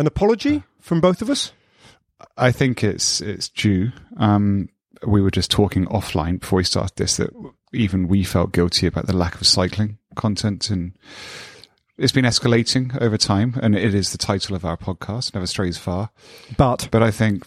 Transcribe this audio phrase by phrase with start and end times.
[0.00, 1.52] An apology from both of us?
[2.38, 3.92] I think it's it's due.
[4.16, 4.70] Um,
[5.06, 7.30] we were just talking offline before we started this that
[7.74, 10.96] even we felt guilty about the lack of cycling content, and
[11.98, 13.58] it's been escalating over time.
[13.62, 16.08] And it is the title of our podcast, "Never Strays Far."
[16.56, 17.44] But But I think,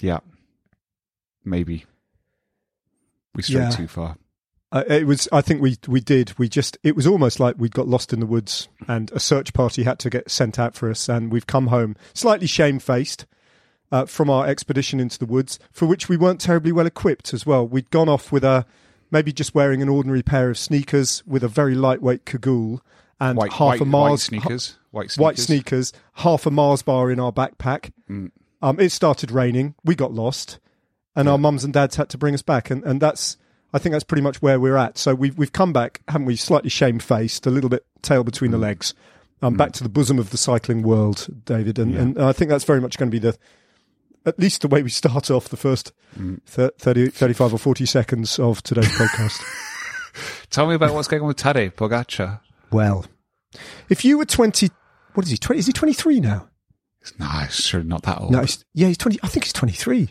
[0.00, 0.18] yeah,
[1.46, 1.86] maybe
[3.34, 3.70] we strayed Yeah.
[3.70, 4.16] too far.
[4.72, 5.28] Uh, it was.
[5.32, 6.38] I think we we did.
[6.38, 6.76] We just.
[6.82, 9.98] It was almost like we'd got lost in the woods, and a search party had
[10.00, 13.26] to get sent out for us, and we've come home slightly shamefaced.
[13.92, 17.46] Uh, from our expedition into the woods, for which we weren't terribly well equipped as
[17.46, 17.64] well.
[17.64, 18.66] We'd gone off with a
[19.12, 22.82] maybe just wearing an ordinary pair of sneakers with a very lightweight cagoule
[23.20, 26.82] and White, half white, a white Mars sneakers, white sneakers, white sneakers, half a Mars
[26.82, 27.92] bar in our backpack.
[28.10, 28.30] Mm.
[28.60, 29.74] Um, it started raining.
[29.84, 30.58] We got lost,
[31.14, 32.70] and our mums and dads had to bring us back.
[32.70, 33.36] And, and that's,
[33.76, 34.96] I think that's pretty much where we're at.
[34.98, 36.34] So we've we've come back, haven't we?
[36.36, 38.54] Slightly shamefaced, a little bit tail between Mm.
[38.54, 38.94] the legs.
[39.42, 41.78] Um, back to the bosom of the cycling world, David.
[41.78, 43.36] And, and I think that's very much going to be the,
[44.24, 46.40] at least the way we start off the first Mm.
[46.46, 49.38] thir 30, 35 or 40 seconds of today's podcast.
[50.50, 52.40] Tell me about what's going on with Tadej Pogacar.
[52.70, 53.04] Well,
[53.90, 54.70] if you were 20,
[55.14, 56.48] what is he, 20, is he 23 now?
[57.18, 58.32] No, he's sure not that old.
[58.32, 60.08] No, he's, yeah, he's 20, I think he's 23.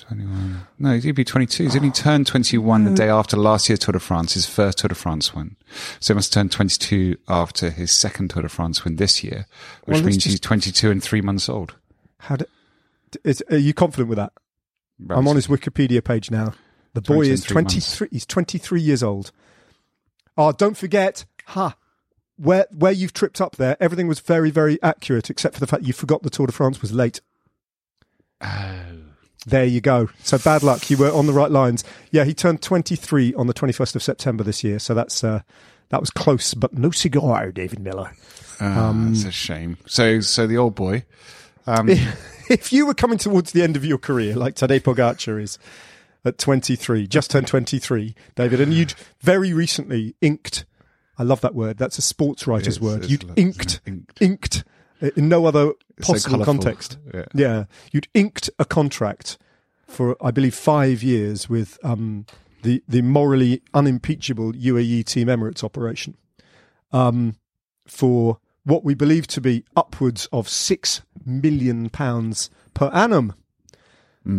[0.00, 0.66] 21.
[0.78, 1.64] No, he'd be 22.
[1.64, 4.88] He's only turned 21 the day after last year's Tour de France, his first Tour
[4.88, 5.56] de France win.
[6.00, 9.46] So he must turn 22 after his second Tour de France win this year,
[9.84, 11.76] which Well, means he's 22 and three months old.
[12.18, 12.44] How do,
[13.24, 14.32] is, are you confident with that?
[15.08, 16.52] I'm on his Wikipedia page now.
[16.92, 17.96] The boy is and three months.
[17.96, 18.08] 23.
[18.10, 19.32] He's 23 years old.
[20.36, 21.76] Oh, don't forget, ha,
[22.36, 23.76] where where you've tripped up there.
[23.80, 26.82] Everything was very very accurate, except for the fact you forgot the Tour de France
[26.82, 27.20] was late.
[28.40, 29.09] Oh.
[29.46, 30.10] There you go.
[30.22, 30.90] So bad luck.
[30.90, 31.82] You were on the right lines.
[32.10, 34.78] Yeah, he turned 23 on the 21st of September this year.
[34.78, 35.40] So that's uh,
[35.88, 38.12] that was close, but no cigar, David Millar.
[38.60, 39.78] Ah, Um, that's a shame.
[39.86, 41.04] So, so the old boy,
[41.66, 41.88] um,
[42.48, 45.58] if you were coming towards the end of your career, like Tadej Pogacar is
[46.24, 50.64] at 23, just turned 23, David, and you'd very recently inked.
[51.18, 51.78] I love that word.
[51.78, 53.06] That's a sports writer's word.
[53.10, 54.20] You'd inked, inked.
[54.20, 54.64] inked,
[55.16, 56.98] in no other It's so possible context.
[57.14, 57.24] Yeah.
[57.34, 59.38] Yeah, you'd inked a contract
[59.86, 62.26] for, I believe, five years with um,
[62.62, 66.16] the the morally unimpeachable UAE Team Emirates operation
[66.92, 67.36] um,
[67.86, 73.34] for what we believe to be upwards of six million pounds per annum.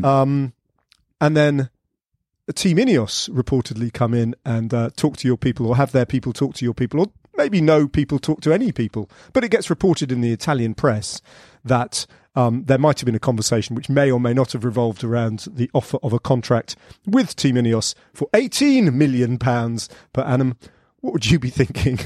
[0.05, 0.53] Um,
[1.19, 1.69] and then
[2.53, 6.33] Team Ineos reportedly come in and uh, talk to your people, or have their people
[6.33, 9.09] talk to your people, or maybe no people talk to any people.
[9.33, 11.21] But it gets reported in the Italian press
[11.63, 12.05] that
[12.35, 15.47] um, there might have been a conversation which may or may not have revolved around
[15.51, 16.75] the offer of a contract
[17.05, 20.57] with Team Ineos for 18 million pounds per annum.
[21.01, 21.99] What would you be thinking?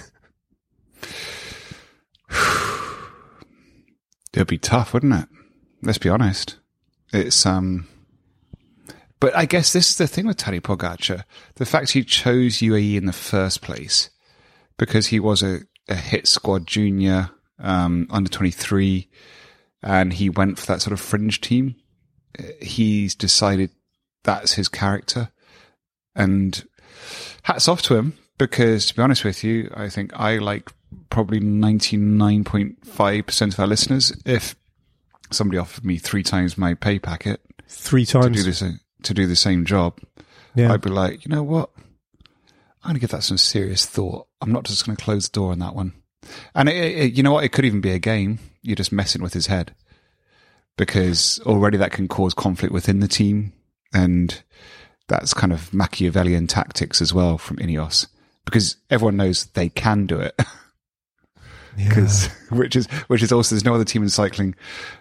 [4.34, 5.30] it'd be tough, wouldn't it?
[5.82, 6.58] Let's be honest.
[7.14, 7.88] It's, um,
[9.20, 11.24] but I guess this is the thing with Tadej Pogacar.
[11.56, 14.10] The fact he chose UAE in the first place
[14.78, 19.08] because he was a, a hit squad junior, um, under 23,
[19.84, 21.76] and he went for that sort of fringe team.
[22.38, 23.72] Uh, He's decided
[24.24, 25.30] that's his character.
[26.16, 26.64] And
[27.44, 30.70] hats off to him because, to be honest with you, I think I like
[31.10, 34.14] probably 99.5% of our listeners.
[34.26, 34.56] If
[35.32, 38.38] somebody offered me three times my pay packet Three to times.
[38.38, 38.64] do this,
[39.04, 40.00] to do the same job,
[40.56, 40.72] yeah.
[40.72, 41.70] I'd be like, you know what?
[42.86, 44.28] I'm going to give that some serious thought.
[44.42, 45.94] I'm not just going to close the door on that one.
[46.54, 47.44] And it, it, you know what?
[47.44, 48.38] It could even be a game.
[48.62, 49.74] You're just messing with his head
[50.78, 53.54] because already that can cause conflict within the team.
[53.92, 54.40] And
[55.08, 58.06] that's kind of Machiavellian tactics as well from Ineos
[58.46, 60.40] because everyone knows they can do it.
[61.78, 64.56] Because which is which is also there's no other team in cycling.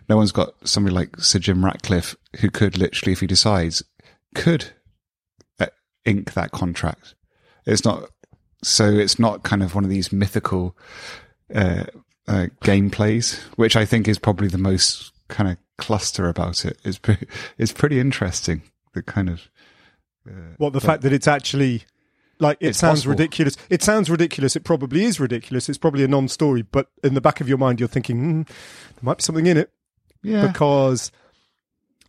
[0.08, 3.84] No one's got somebody like Sir Jim Ratcliffe who could literally, if he decides,
[4.34, 4.72] could
[5.60, 5.66] uh,
[6.04, 7.14] ink that contract.
[7.66, 8.10] It's not
[8.62, 8.88] so.
[8.90, 10.76] It's not kind of one of these mythical
[11.54, 11.84] uh,
[12.28, 16.78] uh, gameplays, which I think is probably the most kind of cluster about it.
[16.84, 17.26] It's pretty,
[17.58, 18.62] it's pretty interesting.
[18.92, 19.48] The kind of
[20.28, 21.84] uh, What the fact that it's actually
[22.38, 23.10] like it sounds possible.
[23.10, 23.56] ridiculous.
[23.70, 24.56] It sounds ridiculous.
[24.56, 25.68] It probably is ridiculous.
[25.68, 29.02] It's probably a non-story, but in the back of your mind, you're thinking hmm, there
[29.02, 29.70] might be something in it
[30.22, 30.46] yeah.
[30.46, 31.12] because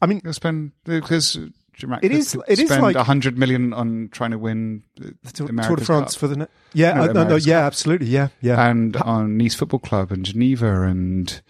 [0.02, 1.38] I mean, spend because
[1.78, 4.84] Jim It is- could it is spend like- a hundred million on trying to win
[4.96, 6.20] the Tour, Tour de France Cup.
[6.20, 7.68] for the ne- yeah, No, uh, no, no, yeah, Cup.
[7.68, 8.68] absolutely, yeah, yeah.
[8.70, 11.42] and on Nice Football Club and Geneva and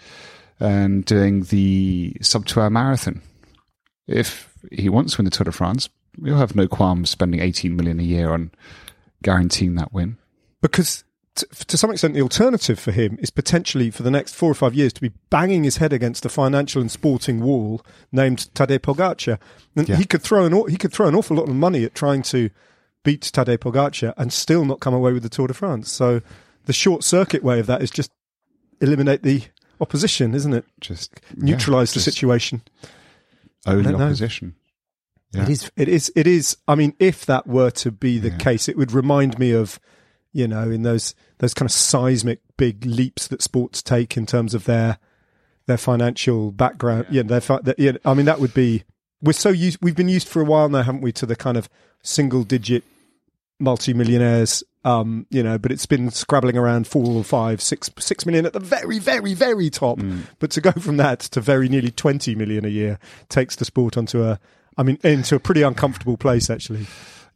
[0.60, 3.22] and doing the sub two hour marathon.
[4.08, 5.90] If he wants to win the Tour de France,
[6.24, 8.52] he'll have no qualms spending eighteen million a year on
[9.24, 10.18] guaranteeing that win.
[10.62, 11.04] because
[11.36, 14.54] t- to some extent the alternative for him is potentially for the next four or
[14.56, 18.80] five years to be banging his head against a financial and sporting wall named Tadej
[18.80, 19.38] Pogacar.
[19.76, 19.96] And Yeah.
[19.98, 22.50] he could throw an he could throw an awful lot of money at trying to
[23.04, 25.92] beat Tadej Pogacar and still not come away with the Tour de France.
[25.92, 26.22] So
[26.66, 28.12] the short circuit way of that is just
[28.82, 29.44] eliminate the
[29.80, 30.66] opposition, isn't it?
[30.82, 32.62] Just Neutralize yeah, the just situation.
[33.68, 33.96] Own know.
[33.96, 34.56] opposition.
[35.34, 35.44] Yeah.
[35.44, 35.72] It is.
[35.76, 36.12] It is.
[36.16, 36.58] It is.
[36.68, 38.38] I mean, if that were to be the Yeah.
[38.38, 39.80] case, it would remind me of,
[40.36, 44.54] you know, in those those kind of seismic big leaps that sports take in terms
[44.54, 45.00] of their
[45.66, 47.08] their financial background.
[47.10, 47.42] Yeah, their.
[47.42, 48.84] fi- that- Yeah, I mean, that would be.
[49.22, 49.80] We're so used.
[49.82, 51.70] We've been used for a while now, haven't we, to the kind of
[52.04, 52.84] single digit
[53.60, 54.64] multimillionaires.
[54.84, 58.54] Um, you know, but it's been scrabbling around four or five, six, six million at
[58.54, 60.00] the very, very, very top.
[60.38, 63.00] But to go from that to very nearly twenty million a year
[63.30, 64.40] takes the sport onto a,
[64.78, 66.86] I mean, into a pretty uncomfortable place actually.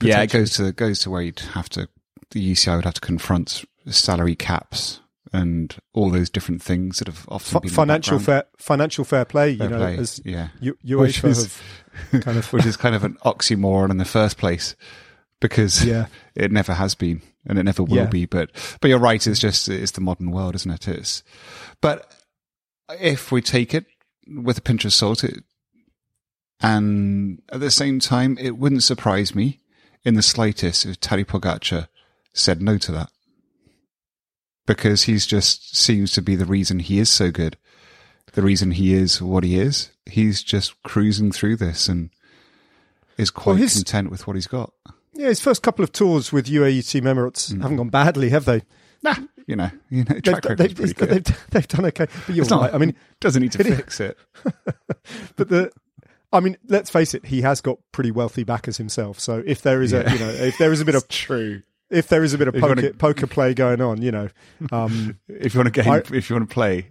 [0.02, 1.90] Yeah, it goes to goes to where you'd have to
[2.32, 5.00] the UCI would have to confront salary caps
[5.32, 9.56] and all those different things that have often Fi- been financial fair, financial fair play.
[9.58, 11.60] Fair you know, play, as yeah, U- Which is-
[12.12, 14.76] have kind of which is kind of an oxymoron in the first place
[15.40, 16.08] because Yeah.
[16.36, 18.06] it never has been and it never will Yeah.
[18.08, 18.26] be.
[18.26, 18.52] But
[18.82, 19.26] but you're right.
[19.26, 20.88] It's just it's the modern world, isn't it?
[20.88, 21.24] It's
[21.82, 22.12] but
[23.00, 23.86] if we take it
[24.28, 25.44] with a pinch of salt, it,
[26.62, 29.60] and at the same time, it wouldn't surprise me
[30.04, 31.88] in the slightest if Tadej Pogacar
[32.40, 33.10] said no to that
[34.66, 37.58] because he's just seems to be the reason he is so good,
[38.34, 39.92] the reason he is what he is.
[40.06, 42.10] He's just cruising through this and
[43.18, 44.72] is quite his- content with what he's got.
[45.14, 45.28] yeah.
[45.28, 47.62] His first couple of tours with UAE Team Emirates Mm.
[47.62, 48.62] haven't gone badly, have they?
[49.04, 49.16] Nah,
[49.48, 51.26] you know, you know, They've, track record's they've, pretty good.
[51.26, 52.08] they've, they've done okay.
[52.28, 54.18] But you're It's not- I mean, doesn't need to it fix it.
[55.36, 55.72] but the
[56.32, 59.20] I mean, let's face it, he has got pretty wealthy backers himself.
[59.20, 61.64] So if there is a you know if there is a bit of True.
[61.90, 64.30] If there is a bit of poker, wanna- poker play going on, you know,
[64.72, 66.90] um, If you want to game, I- if you want to play,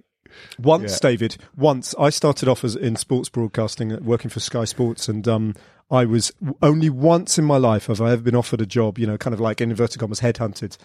[0.59, 1.11] once Yeah.
[1.11, 5.27] David, once I started off as in sports broadcasting, uh, working for Sky Sports, and
[5.27, 5.55] um,
[5.91, 9.07] I was only once in my life have I ever been offered a job, you
[9.07, 10.77] know, kind of like in inverted commas, headhunted.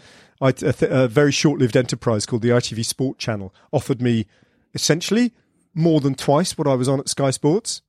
[0.41, 4.25] I, a, th- a very short-lived enterprise called the ITV Sport Channel offered me
[4.73, 5.33] essentially
[5.75, 7.81] more than twice what I was on at Sky Sports.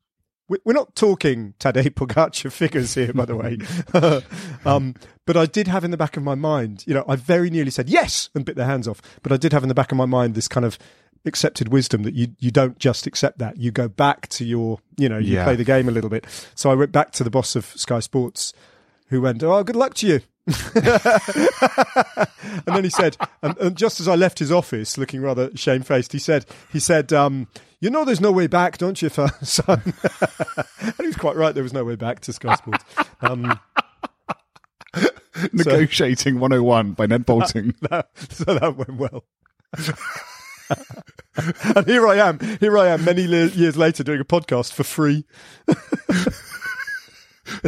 [0.48, 3.58] We- We're not talking Tadej Pogacar figures here, by the way.
[4.64, 4.94] um,
[5.26, 7.70] but I did have in the back of my mind, you know, I very nearly
[7.70, 9.00] said yes and bit their hands off.
[9.22, 10.78] But I did have in the back of my mind this kind of
[11.26, 13.56] accepted wisdom that you you don't just accept that.
[13.56, 15.44] You go back to your, you know, you Yeah.
[15.44, 16.26] play the game a little bit.
[16.54, 18.52] So I went back to the boss of Sky Sports,
[19.08, 20.20] who went, "Oh, good luck to you."
[20.74, 20.76] and
[22.66, 26.18] then he said, and, and just as I left his office, looking rather shamefaced, he
[26.18, 27.48] said, he said, um,
[27.80, 29.08] "You know, there's no way back, don't you,
[29.42, 29.82] son?"
[30.80, 31.54] and he was quite right.
[31.54, 32.84] There was no way back to Sky Sports.
[33.22, 33.58] Um,
[35.52, 37.74] negotiating 101 by Ned Boulting.
[37.80, 39.24] so that went well.
[41.74, 44.84] and here I am, here I am, many le- years later, doing a podcast for
[44.84, 45.24] free.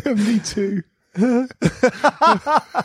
[0.04, 0.82] Me too.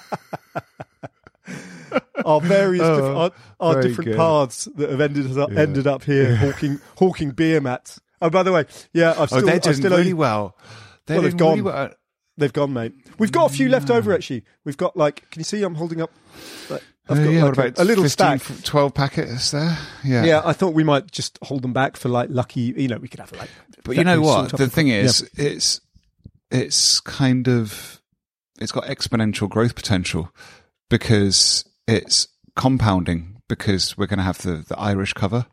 [2.23, 4.17] Our various Oh, diff- our, our different good.
[4.17, 5.59] paths that have ended up, Yeah.
[5.59, 7.99] ended up here, hawking hawking beer mats.
[8.21, 10.13] Oh, by the way, yeah, I've still, Oh, still, they're I've doing still really only-
[10.13, 10.55] well.
[11.07, 11.73] They're Well, they've doing really gone.
[11.73, 11.89] well.
[12.37, 12.93] They've gone, mate.
[13.17, 14.13] We've got a few left over.
[14.13, 15.63] Actually, we've got like, can you see?
[15.63, 16.11] I'm holding up.
[16.69, 18.63] Like, I've Uh, got yeah, like what a, about a little 15, stack.
[18.63, 19.77] 12 packets there?
[20.03, 20.23] Yeah.
[20.23, 22.73] Yeah, I thought we might just hold them back for like lucky.
[22.77, 23.49] You know, we could have like.
[23.83, 24.55] But you know what?
[24.55, 25.01] The thing Yeah.
[25.01, 25.81] is, it's
[26.51, 28.00] it's kind of
[28.61, 30.31] it's got exponential growth potential
[30.89, 35.45] because it's compounding because we're going to have the, the Irish cover.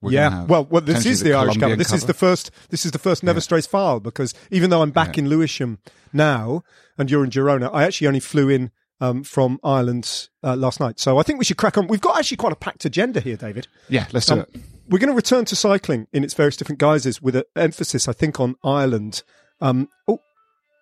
[0.00, 1.76] We're yeah, well, well, this is the, Irish cover.
[1.76, 2.50] This is the first.
[2.70, 5.78] This is the first Never Strays Far because even though I'm back in Lewisham
[6.12, 6.64] now
[6.98, 10.98] and you're in Girona, I actually only flew in um, from Ireland uh, last night.
[10.98, 11.86] So I think we should crack on.
[11.86, 13.68] We've got actually quite a packed agenda here, David.
[13.88, 14.06] yeah.
[14.12, 14.60] Let's do Um, it.
[14.88, 18.12] We're going to return to cycling in its various different guises with an emphasis, I
[18.12, 19.22] think, on Ireland.
[19.60, 20.18] Um, oh,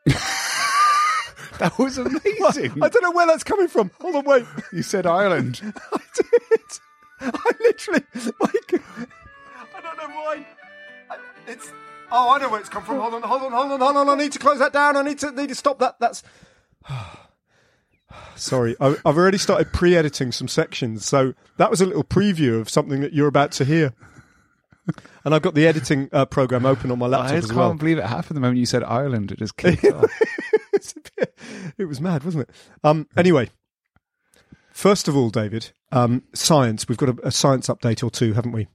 [1.61, 2.83] That was amazing.
[2.83, 3.91] I don't know where that's coming from.
[4.01, 4.45] Hold on, wait.
[4.73, 5.61] you said Ireland.
[5.93, 6.61] I did.
[7.21, 8.03] I literally,
[8.41, 10.47] like, I don't know why.
[11.11, 11.73] I- It's.
[12.13, 12.99] Oh, I know where it's come from.
[12.99, 14.09] Hold on, hold on, hold on, hold on.
[14.09, 14.97] I need to close that down.
[14.97, 15.97] I need to need to stop that.
[16.01, 16.23] That's.
[18.35, 22.69] Sorry, I, I've already started pre-editing some sections, so that was a little preview of
[22.69, 23.93] something that you're about to hear.
[25.25, 27.69] And I've got the editing uh, program open on my laptop I as just well.
[27.69, 29.31] can't believe it happened the moment you said Ireland.
[29.31, 30.11] It just kicked off.
[30.73, 31.30] It's a bit-
[31.79, 32.55] it was mad, wasn't it?
[32.85, 33.51] Um, anyway,
[34.73, 36.89] first of all, David, um, science.
[36.89, 38.69] We've got a, a science update or two, haven't we?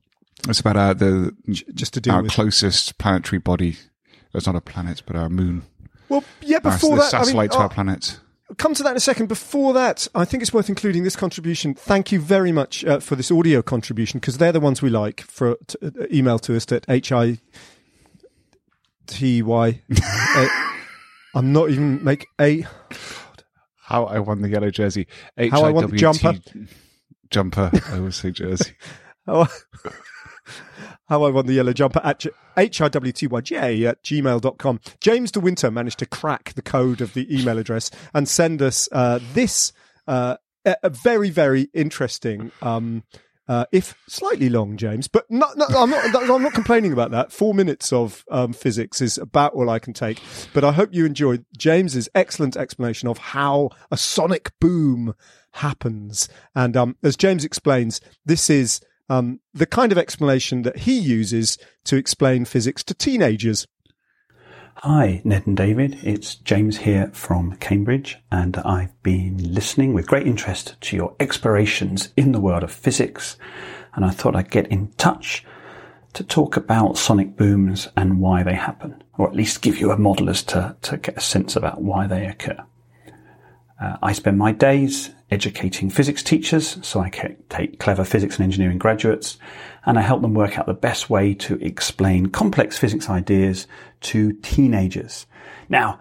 [0.50, 1.36] It's about our, the
[1.74, 2.32] Just to deal our with.
[2.32, 3.78] closest planetary body.
[4.34, 5.64] It's not a planet, but our moon.
[6.10, 6.58] well, yeah.
[6.58, 8.20] Our, Before the that, I mean, satellite to our planet.
[8.58, 9.28] come to that in a second.
[9.28, 11.74] Before that, I think it's worth including this contribution.
[11.74, 15.22] Thank you very much uh, for this audio contribution because they're the ones we like.
[15.22, 17.40] For t- uh, email to us at h i
[19.08, 19.82] t y.
[21.36, 22.66] I'm not even make a.
[23.78, 25.08] How I won the yellow jersey.
[25.38, 26.34] How I won the jumper.
[27.30, 27.70] Jumper.
[27.90, 28.74] I always say jersey.
[29.26, 29.48] How,
[31.10, 34.80] how I won the yellow jumper at j- hirwtyj at gmail.com.
[35.02, 38.88] James De Winter managed to crack the code of the email address and send us
[38.92, 39.74] uh, this
[40.08, 42.52] uh, a, a very, very interesting.
[42.62, 43.04] Um,
[43.48, 46.30] uh, if slightly long, James, but not, no, I'm not.
[46.30, 47.32] I'm not complaining about that.
[47.32, 50.20] Four minutes of um, physics is about all I can take.
[50.54, 55.14] But I hope you enjoyed James's excellent explanation of how a sonic boom
[55.54, 56.28] happens.
[56.56, 61.58] And um, as James explains, this is um, the kind of explanation that he uses
[61.86, 63.68] to explain physics to teenagers.
[64.80, 66.00] Hi, Ned and David.
[66.04, 72.10] It's James here from Cambridge, and I've been listening with great interest to your explorations
[72.18, 73.38] in the world of physics.
[73.94, 75.46] And I thought I'd get in touch
[76.14, 79.98] to talk about sonic booms and why they happen, or at least give you a
[79.98, 82.62] model as to, to get a sense about why they occur.
[83.82, 87.10] Uh, I spend my days educating physics teachers, so I
[87.50, 89.38] take clever physics and engineering graduates,
[89.86, 93.68] and I help them work out the best way to explain complex physics ideas
[94.02, 95.26] to teenagers.
[95.68, 96.00] Now,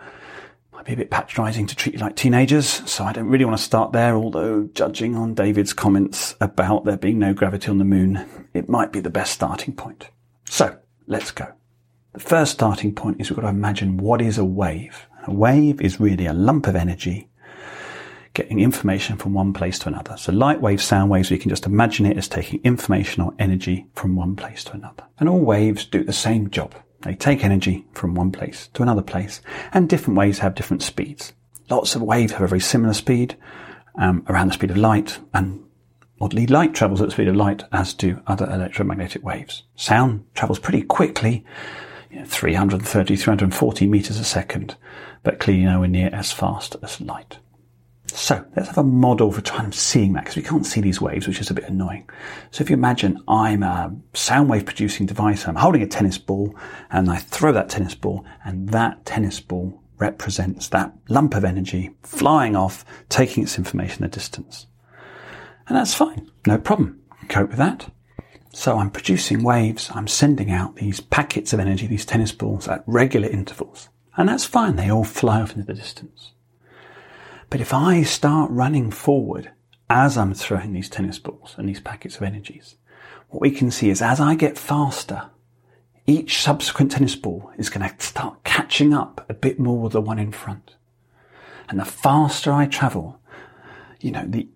[0.73, 3.57] might be a bit patronising to treat you like teenagers, so I don't really want
[3.57, 7.85] to start there, although judging on David's comments about there being no gravity on the
[7.85, 10.11] moon, it might be the best starting point.
[10.45, 10.77] So,
[11.07, 11.47] let's go.
[12.13, 15.09] The first starting point is we've got to imagine what is a wave.
[15.27, 17.29] A wave is really a lump of energy
[18.35, 20.17] getting information from one place to another.
[20.17, 23.87] So light waves, sound waves, we can just imagine it as taking information or energy
[23.95, 25.05] from one place to another.
[25.19, 26.75] And all waves do the same job.
[27.03, 29.41] They take energy from one place to another place,
[29.73, 31.33] and different waves have different speeds.
[31.71, 33.37] Lots of waves have a very similar speed,
[33.97, 35.65] um, around the speed of light, and
[36.21, 39.63] oddly, light travels at the speed of light, as do other electromagnetic waves.
[39.77, 41.45] Sound travels pretty quickly,
[42.11, 44.77] you know, 330, 340 meters a second,
[45.23, 47.39] but clearly nowhere near as fast as light.
[48.15, 51.01] So let's have a model for trying to seeing that because we can't see these
[51.01, 52.09] waves, which is a bit annoying.
[52.53, 56.55] So if you imagine I'm a sound wave producing device, I'm holding a tennis ball
[56.93, 61.91] and I throw that tennis ball and that tennis ball represents that lump of energy
[62.05, 64.69] flying off, taking its information a distance.
[65.67, 66.31] And that's fine.
[66.47, 67.01] No problem.
[67.29, 67.93] Cope with that.
[68.53, 69.91] So I'm producing waves.
[69.93, 73.89] I'm sending out these packets of energy, these tennis balls at regular intervals.
[74.17, 74.77] And that's fine.
[74.77, 76.34] They all fly off into the distance.
[77.55, 79.53] But if I start running forward
[79.89, 82.75] as I'm throwing these tennis balls and these packets of energies,
[83.29, 85.31] what we can see is as I get faster,
[86.05, 90.01] each subsequent tennis ball is going to start catching up a bit more with the
[90.01, 90.75] one in front.
[91.69, 93.21] And the faster I travel,
[94.01, 94.49] you know, the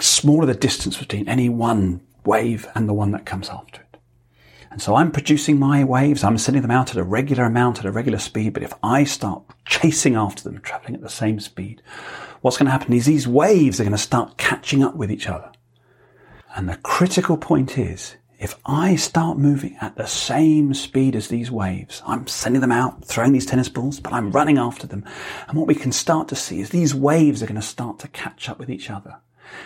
[0.00, 3.88] smaller the distance between any one wave and the one that comes after it.
[4.70, 7.84] And so I'm producing my waves, I'm sending them out at a regular amount, at
[7.84, 11.82] a regular speed, but if I start chasing after them, traveling at the same speed,
[12.40, 15.28] what's going to happen is these waves are going to start catching up with each
[15.28, 15.50] other.
[16.54, 21.50] And the critical point is, if I start moving at the same speed as these
[21.50, 25.04] waves, I'm sending them out, throwing these tennis balls, but I'm running after them.
[25.48, 28.08] And what we can start to see is these waves are going to start to
[28.08, 29.16] catch up with each other.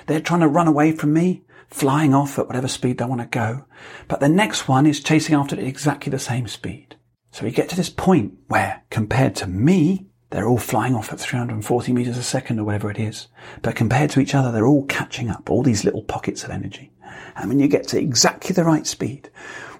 [0.06, 3.26] They're trying to run away from me, flying off at whatever speed they want to
[3.26, 3.66] go.
[4.08, 6.96] But the next one is chasing after at exactly the same speed.
[7.30, 11.20] So we get to this point where, compared to me, they're all flying off at
[11.20, 13.28] 340 meters a second or whatever it is.
[13.60, 16.90] But compared to each other, they're all catching up, all these little pockets of energy.
[17.36, 19.30] And when you get to exactly the right speed,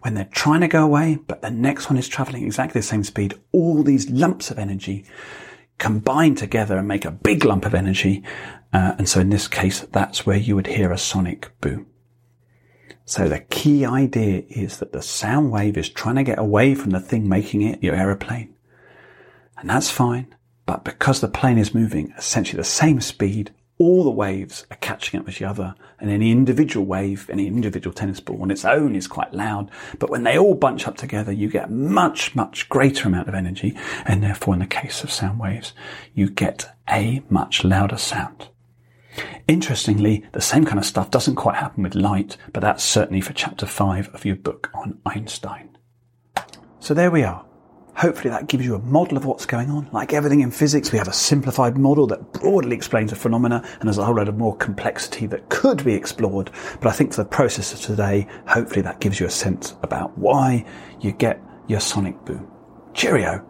[0.02, 3.02] when they're trying to go away, but the next one is traveling exactly the same
[3.02, 5.06] speed, all these lumps of energy
[5.78, 8.22] combine together and make a big lump of energy.
[8.74, 11.86] Uh, and so in this case, that's where you would hear a sonic boom.
[13.04, 16.90] So the key idea is that the sound wave is trying to get away from
[16.90, 18.54] the thing making it, your aeroplane.
[19.56, 20.34] And that's fine.
[20.66, 25.18] But because the plane is moving essentially the same speed, all the waves are catching
[25.18, 28.94] up with each other, and any individual wave, any individual tennis ball on its own
[28.94, 29.70] is quite loud.
[29.98, 33.76] But when they all bunch up together, you get much, much greater amount of energy,
[34.04, 35.72] and therefore, in the case of sound waves,
[36.14, 38.48] you get a much louder sound.
[39.48, 43.32] Interestingly, the same kind of stuff doesn't quite happen with light, but that's certainly for
[43.32, 45.76] chapter 5 of your book on Einstein.
[46.78, 47.44] So there we are.
[47.94, 49.88] Hopefully that gives you a model of what's going on.
[49.92, 53.82] Like everything in physics, we have a simplified model that broadly explains a phenomena and
[53.82, 56.50] there's a whole lot of more complexity that could be explored.
[56.80, 60.16] But I think for the process of today, hopefully that gives you a sense about
[60.16, 60.64] why
[61.00, 62.50] you get your sonic boom.
[62.94, 63.46] Cheerio.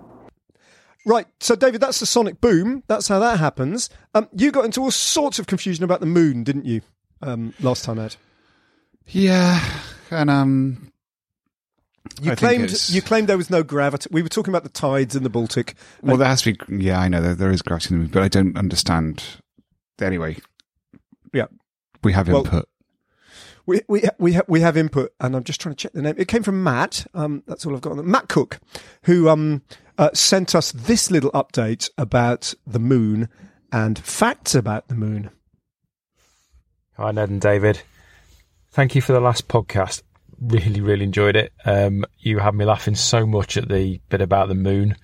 [1.05, 2.85] Right, so David, that's the sonic boom.
[2.87, 3.91] That's how that happens.
[4.15, 6.83] Um, you got into all sorts of confusion about the moon, didn't you?
[7.21, 8.17] Um, last time out,
[9.07, 9.65] Yeah,
[10.11, 10.92] and um,
[12.21, 14.09] you I claimed you claimed there was no gravity.
[14.13, 15.75] We were talking about the tides in the Baltic.
[16.03, 16.85] well, there has to be.
[16.85, 19.23] Yeah, I know there, there is gravity in the moon, but I don't understand.
[20.01, 20.39] Anyway,
[21.33, 21.47] Yeah,
[22.03, 22.69] we have Well- input.
[23.67, 26.17] we we we ha- we have input, and I'm just trying to check the name.
[26.19, 27.07] It came from Matt.
[27.15, 27.93] Um, that's all I've got.
[27.93, 28.05] on it.
[28.07, 28.59] Matt Cook,
[29.05, 29.63] who um
[29.99, 33.29] uh, sent us this little update about the moon
[33.71, 35.31] and facts about the moon.
[36.97, 37.83] Hi, Ned and David.
[38.73, 40.03] Thank you for the last podcast.
[40.43, 41.53] Really, really enjoyed it.
[41.65, 44.97] Um, you had me laughing so much at the bit about the moon.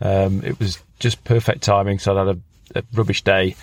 [0.00, 1.98] Um, it was just perfect timing.
[1.98, 3.56] So I had a, a rubbish day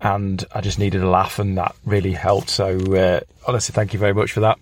[0.00, 2.50] and I just needed a laugh, and that really helped.
[2.50, 4.58] So, uh, honestly, thank you very much for that.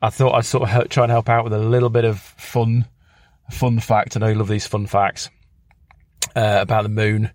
[0.00, 2.20] I thought I'd sort of help, try and help out with a little bit of
[2.20, 2.86] fun,
[3.50, 4.16] fun fact.
[4.16, 5.28] I know you love these fun facts
[6.36, 7.30] uh, about the moon.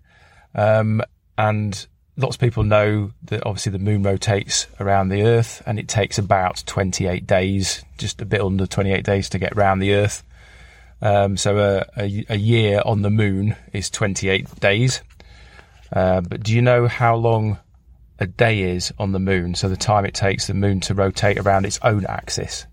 [0.54, 1.02] Um,
[1.36, 5.88] and lots of people know that obviously the moon rotates around the earth and it
[5.88, 10.22] takes about 28 days, just a bit under 28 days to get around the earth.
[11.02, 15.02] Um, so a, a, a year on the moon is 28 days.
[15.92, 17.58] Uh, but do you know how long
[18.18, 19.54] a day is on the moon?
[19.54, 22.66] So the time it takes the moon to rotate around its own axis.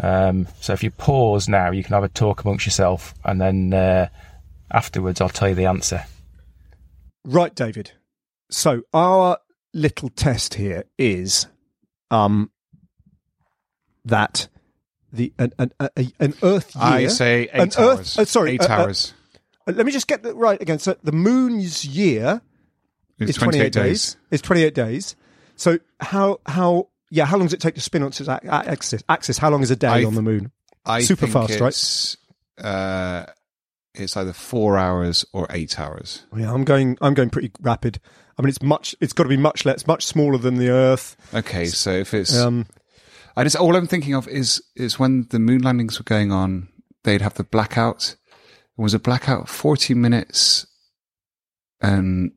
[0.00, 3.72] Um, so if you pause now, you can have a talk amongst yourself, and then
[3.72, 4.08] uh,
[4.70, 6.04] afterwards I'll tell you the answer.
[7.24, 7.92] Right, David.
[8.52, 9.38] So our
[9.72, 11.46] little test here is
[12.10, 12.50] um
[14.04, 14.48] that
[15.12, 16.84] the an an, a, an Earth year.
[16.84, 17.78] I say eight an hours.
[17.78, 19.14] Earth, uh, sorry, eight uh, uh, hours.
[19.66, 20.78] uh, let me just get that right again.
[20.78, 22.42] So the moon's year
[23.18, 24.16] It's is 28 days.
[24.30, 25.16] It's 28 days.
[25.56, 29.02] So how how yeah, how long does it take to spin on its axis?
[29.08, 29.38] Axis.
[29.38, 30.50] How long is a day I on the moon?
[30.84, 31.68] I Super fast, right?
[31.68, 32.16] it's,
[32.58, 33.26] Uh,
[33.94, 36.24] it's either four hours or eight hours.
[36.36, 36.96] Yeah, I'm going.
[37.00, 38.00] I'm going pretty rapid.
[38.38, 38.94] I mean, it's much.
[39.00, 41.16] It's got to be much less, much smaller than the Earth.
[41.34, 42.66] Okay, so if it's, Um,
[43.36, 46.68] I just all I'm thinking of is is when the moon landings were going on,
[47.04, 48.16] they'd have the blackout.
[48.78, 50.66] It Was a blackout forty minutes,
[51.80, 52.32] and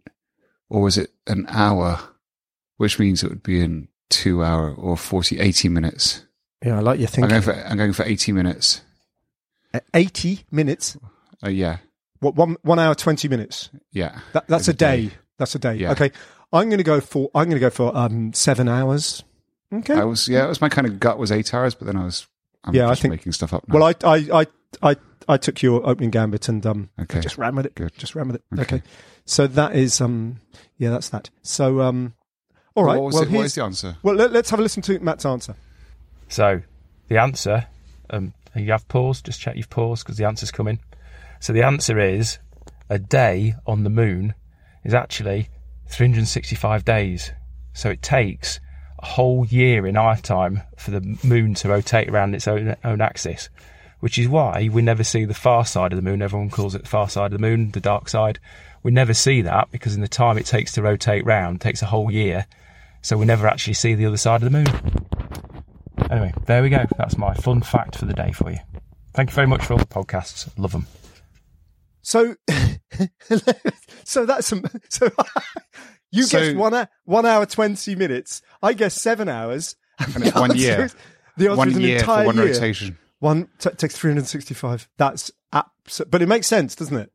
[0.70, 2.00] or was it an hour?
[2.78, 6.26] Which means it would be in two hour or 40, 80 minutes.
[6.64, 7.30] yeah, I like your I'm thinking.
[7.30, 8.82] going for I'm going for eighty minutes.
[9.94, 10.98] Eighty minutes.
[11.44, 11.78] Oh yeah,
[12.20, 13.70] What one one hour twenty minutes?
[13.92, 14.20] yeah.
[14.34, 15.12] That, that's a day.
[15.38, 15.76] That's a day.
[15.76, 15.92] Yeah.
[15.92, 16.12] Okay,
[16.54, 17.30] I'm going to go for.
[17.36, 19.24] I'm going to go for um seven hours.
[19.74, 19.94] Okay.
[19.96, 20.46] I was yeah.
[20.46, 22.28] It was my kind of gut was eight hours, but then I was
[22.64, 23.68] I'm Yeah, I think- making stuff up.
[23.68, 23.80] Now.
[23.80, 24.48] well, I I I
[24.92, 24.96] I
[25.28, 27.20] I took your opening gambit and um Okay.
[27.20, 27.76] just ran with it.
[27.76, 27.94] Good.
[27.98, 28.44] Just ran with it.
[28.60, 28.82] Okay.
[29.26, 30.40] So that is um
[30.78, 31.30] yeah that's that.
[31.42, 32.14] So um
[32.76, 32.96] all right.
[32.96, 33.28] What was well, it?
[33.30, 33.98] What here's- the answer?
[34.04, 35.56] well let, let's have a listen to Matt's answer.
[36.30, 36.62] So
[37.08, 37.68] the answer,
[38.10, 39.26] um, you have paused.
[39.26, 40.80] Just check you've paused because the answer's coming.
[41.40, 42.40] So the answer is
[42.90, 44.34] a day on the moon
[44.86, 45.50] is actually
[45.88, 47.32] 365 days.
[47.74, 48.62] So it takes
[49.00, 53.02] a whole year in our time for the moon to rotate around its own own
[53.02, 53.50] axis,
[54.00, 56.22] which is why we never see the far side of the moon.
[56.22, 58.40] Everyone calls it the far side of the moon, the dark side.
[58.84, 61.88] We never see that because in the time it takes to rotate round takes a
[61.88, 62.46] whole year.
[63.02, 64.68] So we never actually see the other side of the moon.
[66.10, 66.86] Anyway, there we go.
[66.98, 68.60] That's my fun fact for the day for you.
[69.14, 70.50] Thank you very much for all the podcasts.
[70.58, 70.88] Love them.
[72.08, 72.36] So
[74.04, 75.10] so that's um, some so
[76.12, 78.42] you So- guessed one hour, one hour twenty minutes.
[78.62, 79.76] I guess seven hours.
[80.00, 80.86] And it's one year.
[80.86, 80.96] is-
[81.38, 82.48] The answer One is an year entire for one year.
[82.54, 82.98] rotation.
[83.20, 84.88] One t- takes 365.
[84.98, 87.12] That's abs- but it makes sense, doesn't it?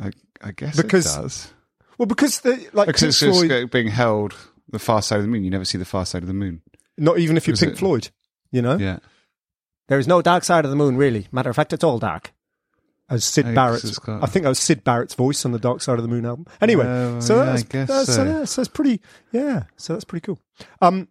[0.00, 1.52] I, I guess Because- it does.
[1.98, 4.34] Well, because the like Because Pink it's Floyd, being held
[4.70, 5.42] the far side of the moon.
[5.44, 6.62] You never see the far side of the moon.
[6.96, 8.08] not even if you're was Pink it- Floyd,
[8.52, 8.98] you know, Yeah.
[9.88, 11.26] there is no dark side of the moon, really.
[11.32, 12.32] Matter of fact, it's all dark.
[13.12, 15.58] As Syd Oh, 'cause Barrett's, got- I think that was Syd Barrett's voice on the
[15.58, 16.46] Dark Side of the Moon album.
[16.60, 18.24] Anyway, Oh, so yeah, that's, I guess that's, so.
[18.24, 19.00] that's, that's pretty,
[19.32, 19.64] yeah.
[19.76, 20.38] So that's pretty cool.
[20.80, 21.08] Um,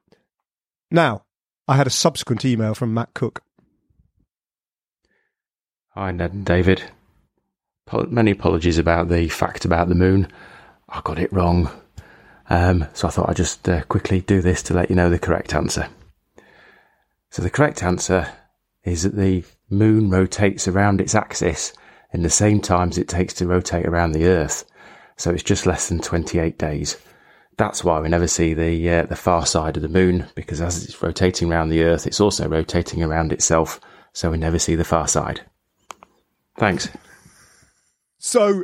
[0.90, 1.24] now
[1.68, 3.44] I had a subsequent email from Matt Cook.
[5.94, 6.84] Hi, Ned and David.
[8.10, 10.28] Many apologies about the fact about the moon.
[10.88, 11.70] I got it wrong.
[12.50, 15.20] Um, so I thought I'd just uh, quickly do this to let you know the
[15.20, 15.88] correct answer.
[17.30, 18.32] So the correct answer
[18.84, 21.74] is that the moon rotates around its axis
[22.13, 24.65] in the same time as it takes to rotate around the Earth.
[25.17, 26.97] So it's just less than 28 days.
[27.58, 30.84] That's why we never see the uh, the far side of the moon because as
[30.84, 33.80] it's rotating around the Earth, it's also rotating around itself.
[34.13, 35.41] So we never see the far side.
[36.58, 36.89] Thanks.
[38.17, 38.63] So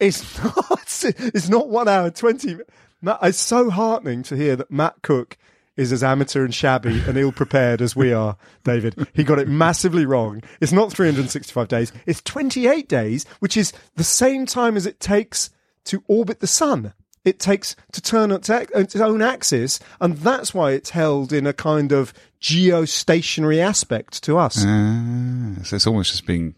[0.00, 2.58] it's not it's not one hour twenty.
[3.02, 5.36] Matt, it's so heartening to hear that Matt Cook
[5.78, 9.08] is as amateur and shabby and ill prepared as we are, David.
[9.14, 10.42] He got it massively wrong.
[10.60, 15.48] It's not 365 days, it's 28 days, which is the same time as it takes
[15.84, 16.92] to orbit the sun.
[17.24, 21.52] It takes to turn its, its own axis, and that's why it's held in a
[21.52, 24.64] kind of geostationary aspect to us.
[24.66, 26.54] Ah, so it's almost just being,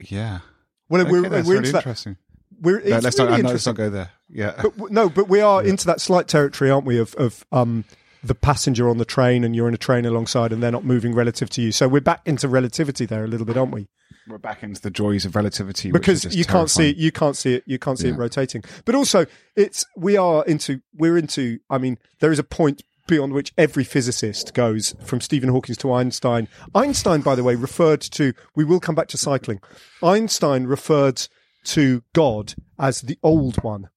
[0.00, 0.40] yeah.
[0.88, 2.16] well, Okay, we're, we're really into that.
[2.60, 4.10] We're, No, let's, really not, no, let's not go there.
[4.28, 4.60] Yeah.
[4.62, 6.98] But no, but we are into that slight territory, aren't we?
[6.98, 7.84] Of of um
[8.22, 11.14] the passenger on the train, and you're in a train alongside, and they're not moving
[11.14, 11.72] relative to you.
[11.72, 13.86] So we're back into relativity there a little bit, aren't we?
[14.26, 15.90] We're back into the joys of relativity.
[15.90, 18.62] Because you can't see it, you can't see it, you can't see it rotating.
[18.84, 21.60] But also, it's we are into we're into.
[21.70, 25.92] I mean, there is a point beyond which every physicist goes, from Stephen Hawking to
[25.92, 26.46] Einstein.
[26.74, 28.34] Einstein, by the way, referred to.
[28.54, 29.60] We will come back to cycling.
[30.02, 31.26] Einstein referred
[31.64, 33.90] to God as the old one,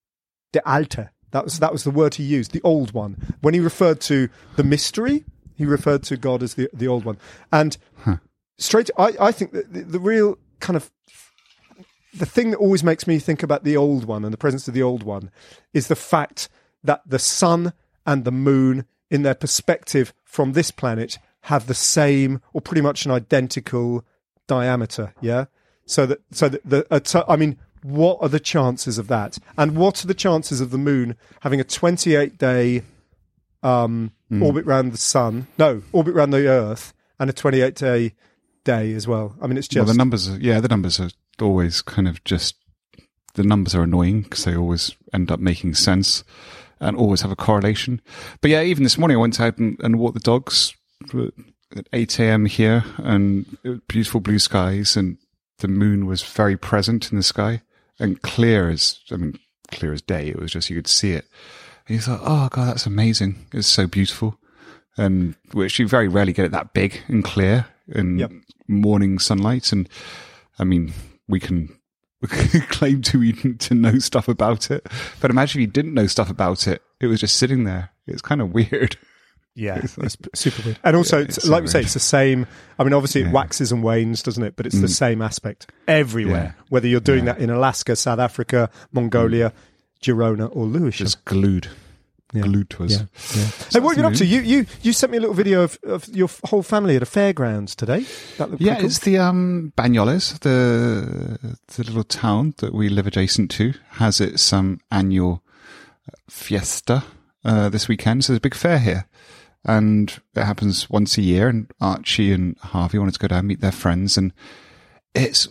[0.52, 1.10] the Alte.
[1.32, 3.36] That was that was the word he used, the old one.
[3.41, 5.24] When he referred to the mystery,
[5.56, 7.17] he referred to God as the the old one.
[7.52, 7.78] And
[8.58, 10.91] straight, I I think that the, the real kind of
[12.13, 14.74] the thing that always makes me think about the old one and the presence of
[14.74, 15.32] the old one
[15.74, 16.50] is the fact
[16.84, 17.74] that the sun
[18.06, 23.06] and the moon, in their perspective from this planet, have the same or pretty much
[23.06, 24.06] an identical
[24.47, 25.13] diameter.
[25.21, 25.45] Yeah.
[25.86, 29.38] So that, so that the, uh, I mean, what are the chances of that?
[29.58, 32.84] And what are the chances of the moon having a 28 day
[33.63, 35.48] um, orbit around the sun?
[35.58, 38.13] No, orbit around the Earth and a 28 day
[38.63, 39.36] day as well.
[39.41, 42.24] I mean, it's Well, just the numbers, are, yeah, the numbers are always kind of
[42.24, 42.56] just
[43.34, 46.24] the numbers are annoying because they always end up making sense
[46.80, 48.02] and always have a correlation.
[48.41, 50.76] But yeah, even this morning I went out and, and walked the dogs
[51.76, 52.46] at 8 a.m.
[52.46, 53.46] here and
[53.88, 55.17] beautiful blue skies and
[55.62, 57.62] the moon was very present in the sky
[58.00, 59.39] and clear as, I mean,
[59.71, 60.28] clear as day.
[60.28, 61.26] It was just, you could see it.
[61.88, 63.45] And you thought, oh God, that's amazing.
[63.54, 64.38] It's so beautiful.
[64.97, 68.32] And which you very rarely get it that big and clear in Yep.
[68.67, 69.71] morning sunlight.
[69.71, 69.88] And
[70.60, 70.93] I mean,
[71.28, 71.76] we can
[72.69, 74.86] claim to to know stuff about it.
[75.21, 76.82] But imagine if you didn't know stuff about it.
[77.00, 77.91] It was just sitting there.
[78.06, 78.97] It's kind of weird.
[79.54, 80.80] Yeah, it's super weird.
[80.84, 82.48] And also, Yeah, it's, it's like we say, it's the same.
[82.80, 83.30] I mean, obviously, it Yeah.
[83.32, 83.34] Mm.
[83.34, 84.56] waxes and wanes, doesn't it?
[84.56, 86.56] But it's the same aspect everywhere.
[86.58, 86.64] Yeah.
[86.70, 89.52] Whether you're doing that in Alaska, South Africa, Mongolia,
[90.02, 91.06] Girona, or Lewisham.
[91.06, 91.68] Just glued.
[92.34, 92.94] Glued to us.
[93.74, 94.26] Hey, what have you been up to?
[94.26, 97.06] You, you, you sent me a little video of, of your whole family at a
[97.06, 98.06] fairgrounds today.
[98.38, 103.06] That looked Yeah, pretty it's the um, Banyoles, the the little town that we live
[103.06, 105.44] adjacent to, has its um, annual
[106.30, 107.04] fiesta
[107.44, 108.24] uh, this weekend.
[108.24, 109.08] So there's a big fair here,
[109.63, 111.47] and it happens once a year.
[111.47, 114.34] And Archie and Harvey wanted to go down and meet their friends, and
[115.13, 115.47] it's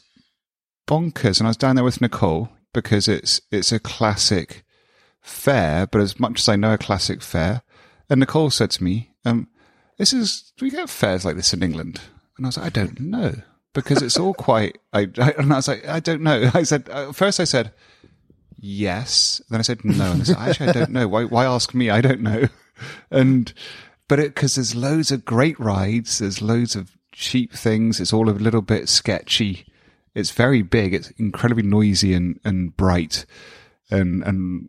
[0.87, 1.39] bonkers.
[1.39, 4.65] And I was down there with Nicole because it's it's a classic
[5.21, 7.63] fair, but as much as I know a classic fair,
[8.09, 9.49] and Nicole said to me, um,
[9.99, 12.01] "This is do we get fairs like this in England?"
[12.37, 13.35] And I was like, "I don't know."
[13.73, 16.51] Because it's all quite, I, I, and I was like, I don't know.
[16.55, 17.73] I said, uh, first I said,
[18.59, 19.41] yes.
[19.49, 20.13] Then I said, no.
[20.13, 21.09] And I said, actually, I don't know.
[21.09, 21.91] Why, why ask me?
[21.91, 22.49] I don't know.
[23.11, 23.53] And,
[24.11, 26.19] but cause there's loads of great rides.
[26.19, 28.01] There's loads of cheap things.
[28.01, 29.65] It's all a little bit sketchy.
[30.15, 30.93] It's very big.
[30.93, 33.25] It's incredibly noisy and, and bright.
[33.91, 34.69] And, and,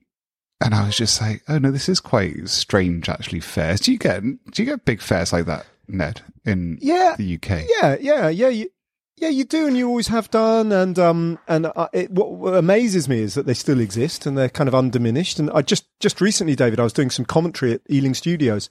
[0.63, 3.79] and I was just like, oh no, this is quite strange actually fairs.
[3.81, 7.15] Do you get, do you get big fairs like that, Ned, in Yeah.
[7.17, 7.65] the UK?
[7.81, 8.49] Yeah, yeah, yeah.
[8.49, 8.69] You,
[9.17, 10.71] yeah, you do, and you always have done.
[10.71, 14.35] And um, and uh, it, what, what amazes me is that they still exist and
[14.37, 15.37] they're kind of undiminished.
[15.39, 18.69] And I just just recently, David, I was doing some commentary at Ealing Studios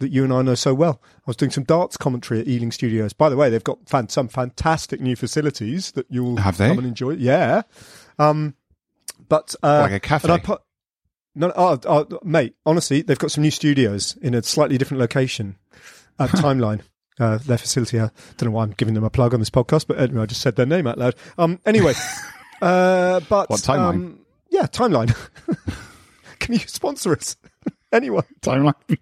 [0.00, 1.00] that you and I know so well.
[1.02, 3.12] I was doing some darts commentary at Ealing Studios.
[3.12, 6.68] By the way, they've got fan, some fantastic new facilities that you'll Have they?
[6.68, 7.12] come and enjoy.
[7.12, 7.62] Yeah,
[8.18, 8.54] um,
[9.28, 10.38] but uh, Like a cafe?
[10.38, 10.62] Put
[11.34, 12.56] no, oh, oh, mate.
[12.66, 15.56] Honestly, they've got some new studios in a slightly different location
[16.18, 16.80] at Timeline.
[17.18, 18.00] Uh, their facility.
[18.00, 20.26] I don't know why I'm giving them a plug on this podcast, but anyway, I
[20.26, 21.14] just said their name out loud.
[21.36, 21.92] Um, anyway,
[22.62, 23.94] uh, but What, Timeline?
[23.94, 25.14] Um, yeah, Timeline.
[26.40, 27.36] Can you sponsor us?
[27.92, 28.24] Anyone?
[28.40, 28.98] Timeline.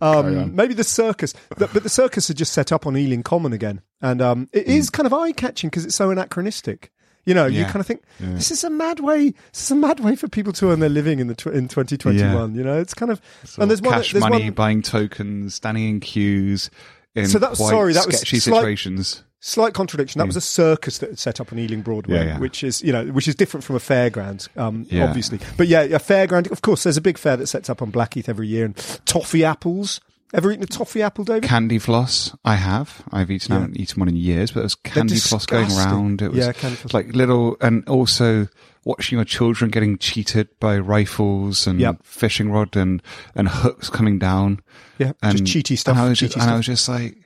[0.00, 3.80] Um, maybe the circus, but, the circus had just set up on Ealing Common again,
[4.00, 4.72] and um, it Hmm.
[4.72, 6.92] is kind of eye catching because it's so anachronistic.
[7.24, 8.34] You know, you kind of think Yeah.
[8.34, 9.30] this is a mad way.
[9.52, 11.66] This is a mad way for people to earn their living in the tw- in
[11.66, 12.54] 2021.
[12.54, 13.20] You know, it's kind of
[13.58, 16.70] and there's one cash there's money, one buying tokens, standing in queues
[17.16, 19.24] in So that was- sorry, that was sketchy slight- situations.
[19.40, 20.18] Slight contradiction.
[20.18, 22.38] That was a circus that had set up on Ealing Broadway, Yeah, yeah.
[22.38, 25.04] which is you know which is different from a fairground, um, Yeah.
[25.08, 25.38] obviously.
[25.56, 26.50] But yeah, a fairground.
[26.50, 29.44] Of course, there's a big fair that sets up on Blackheath every year, and toffee
[29.44, 30.00] apples.
[30.34, 31.44] Ever eaten a toffee apple, David?
[31.44, 33.02] Candy floss, I have.
[33.12, 36.20] I've eaten, I haven't eaten one in years, but there was candy floss going around.
[36.20, 36.92] It was Yeah, candy floss.
[36.92, 38.48] like little, and also
[38.84, 41.98] watching your children getting cheated by rifles and Yep.
[42.02, 43.00] fishing rod and,
[43.36, 44.60] and hooks coming down.
[44.98, 45.96] yeah, And, just cheaty stuff.
[45.96, 47.16] And I was just, and I was just like,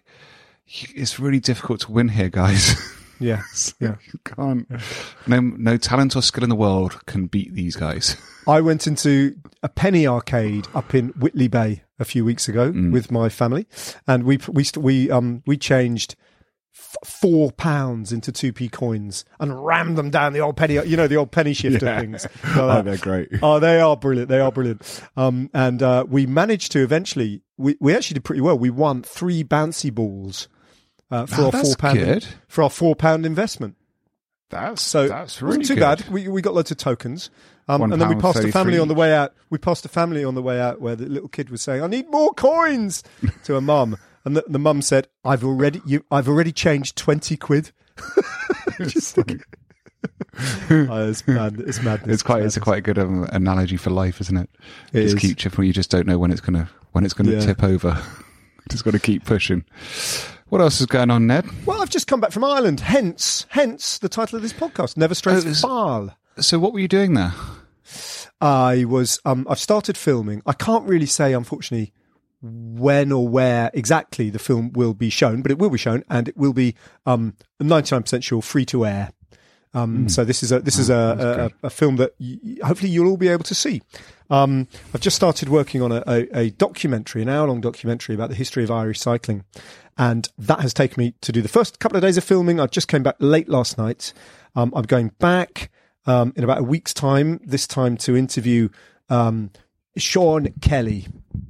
[0.95, 2.75] it's really difficult to win here, guys.
[3.21, 3.43] yeah,
[3.81, 3.97] yeah.
[4.13, 4.69] you can't.
[5.27, 8.17] No, no talent or skill in the world can beat these guys.
[8.49, 12.93] I went into a penny arcade up in Whitley Bay a few weeks ago Mm.
[12.93, 13.67] with my family,
[14.07, 16.17] and we we we um we changed
[16.75, 20.97] f- four pounds into two p coins and rammed them down the old penny, you
[20.97, 22.01] know, the old penny shifter Yeah.
[22.01, 22.27] things.
[22.57, 23.29] Oh, they're great.
[23.43, 24.29] Oh, they are brilliant.
[24.31, 25.03] They are brilliant.
[25.17, 27.43] Um, and uh, we managed to eventually.
[27.59, 28.59] We, we actually did pretty well.
[28.59, 30.49] We won three bouncy balls
[31.11, 32.27] uh, for Oh, our four pound good.
[32.49, 33.77] for our four pound investment.
[34.51, 35.81] That's So that's really wasn't too good.
[35.81, 36.09] bad.
[36.09, 37.31] We we got loads of tokens,
[37.69, 39.33] um, and then we passed a family 33 on the way out.
[39.49, 41.87] We passed a family on the way out where the little kid was saying, "I
[41.87, 43.05] need more coins,"
[43.45, 47.37] to a mum, and the, the mum said, "I've already you, I've already changed twenty
[47.37, 47.71] quid."
[48.81, 51.61] Just Oh, it's mad.
[51.67, 52.15] It's madness.
[52.15, 52.65] It's quite it's a madness.
[52.65, 54.49] quite a good um, analogy for life, isn't it?
[54.93, 55.21] It just is.
[55.21, 55.65] keep chipping.
[55.65, 57.41] You just don't know when it's gonna when it's gonna Yeah.
[57.41, 58.01] tip over.
[58.71, 59.65] just got to keep pushing.
[60.51, 61.47] What else is going on, Ned?
[61.65, 62.81] Well, I've just come back from Ireland.
[62.81, 66.17] Hence, hence the title of this podcast, Never Strays Oh, it's- Far.
[66.39, 67.33] So, what were you doing there?
[68.41, 69.21] I was.
[69.25, 70.43] Um, I've started filming.
[70.47, 71.93] I can't really say, unfortunately,
[72.41, 76.27] when or where exactly the film will be shown, but it will be shown, and
[76.29, 79.11] it will be um, 99% sure free to air.
[79.75, 83.09] Um, So this is a this is a, a, a film that y- hopefully you'll
[83.09, 83.83] all be able to see.
[84.31, 88.29] Um, I've just started working on a, a, a documentary, an hour long documentary about
[88.29, 89.45] the history of Irish cycling,
[89.99, 92.61] and that has taken me to do the first couple of days of filming.
[92.61, 94.13] I just came back late last night.
[94.55, 95.71] Um, I'm going back
[96.07, 97.41] um, in about a week's time.
[97.45, 98.69] This time to interview
[99.09, 99.51] um,
[99.97, 101.07] Sean Kelly.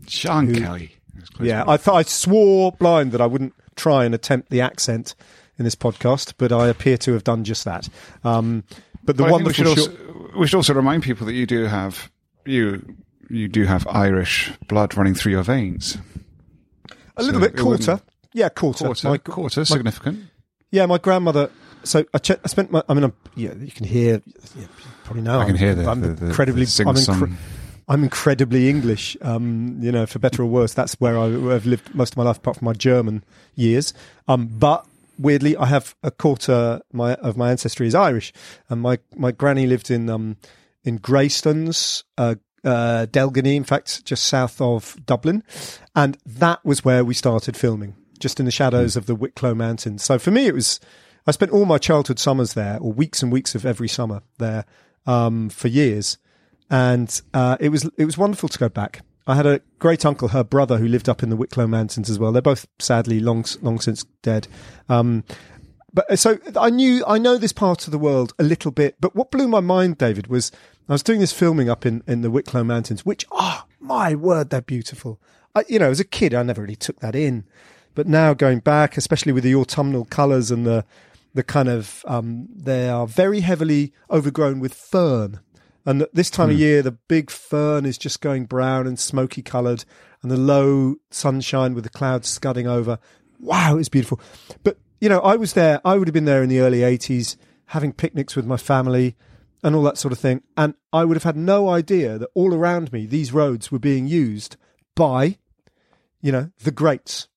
[0.08, 0.92] Sean Kelly.
[1.14, 1.64] That's close Yeah.
[1.66, 5.14] I thought I swore blind that I wouldn't try and attempt the accent
[5.58, 7.88] in this podcast, but I appear to have done just that.
[8.24, 8.64] Um,
[9.04, 9.92] but the I think we should, also,
[10.36, 12.10] we should also remind people that you do have
[12.46, 12.96] you
[13.28, 15.98] you do have Irish blood running through your veins.
[17.16, 18.00] a little so bit quarter,
[18.32, 20.20] yeah, quarter, Quarter, My- quarter, significant.
[20.70, 21.50] yeah, my grandmother.
[21.82, 22.82] So I, che- I spent my.
[22.88, 24.20] I mean, I'm, yeah, you can hear.
[24.58, 24.66] Yeah,
[25.04, 25.40] probably now.
[25.40, 26.64] I can I'm, hear the, I'm the, incredibly.
[26.66, 27.36] the I'm, incre-
[27.88, 29.16] I'm incredibly English.
[29.22, 31.24] Um, you know, for better or worse, that's where I,
[31.54, 33.24] I've lived most of my life, apart from my German
[33.54, 33.94] years.
[34.28, 34.84] Um, but
[35.18, 38.32] weirdly, I have a quarter my of my ancestry is Irish,
[38.68, 40.36] and my my granny lived in um
[40.84, 45.42] in Greystones, uh, uh, Delgany, in fact, just south of Dublin,
[45.94, 50.02] and that was where we started filming, just in the shadows of the Wicklow Mountains.
[50.02, 50.80] So for me, it was.
[51.26, 54.64] I spent all my childhood summers there, or weeks and weeks of every summer there,
[55.06, 56.16] um, for years
[56.70, 59.02] and uh, it was it was wonderful to go back.
[59.26, 62.18] I had a great uncle, her brother, who lived up in the Wicklow Mountains as
[62.18, 62.32] well.
[62.32, 64.46] They're both sadly long long since dead.
[64.88, 65.24] Um,
[65.92, 68.96] but uh, so I knew I know this part of the world a little bit.
[69.00, 70.52] But what blew my mind, David, was
[70.88, 74.50] I was doing this filming up in in the Wicklow Mountains, which oh my word,
[74.50, 75.20] they're beautiful.
[75.54, 77.44] I, you know, as a kid, I never really took that in,
[77.94, 80.84] but now going back, especially with the autumnal colours and the
[81.34, 85.40] the kind of um, they are very heavily overgrown with fern.
[85.86, 86.62] And this time of hmm.
[86.62, 89.84] year, the big fern is just going brown and smoky coloured,
[90.22, 92.98] and the low sunshine with the clouds scudding over.
[93.38, 94.20] Wow, it's beautiful.
[94.62, 95.80] But you know, I was there.
[95.84, 97.36] I would have been there in the early '80s,
[97.66, 99.16] having picnics with my family
[99.62, 100.42] and all that sort of thing.
[100.56, 104.06] And I would have had no idea that all around me, these roads were being
[104.06, 104.56] used
[104.94, 105.38] by,
[106.20, 107.28] you know, the greats,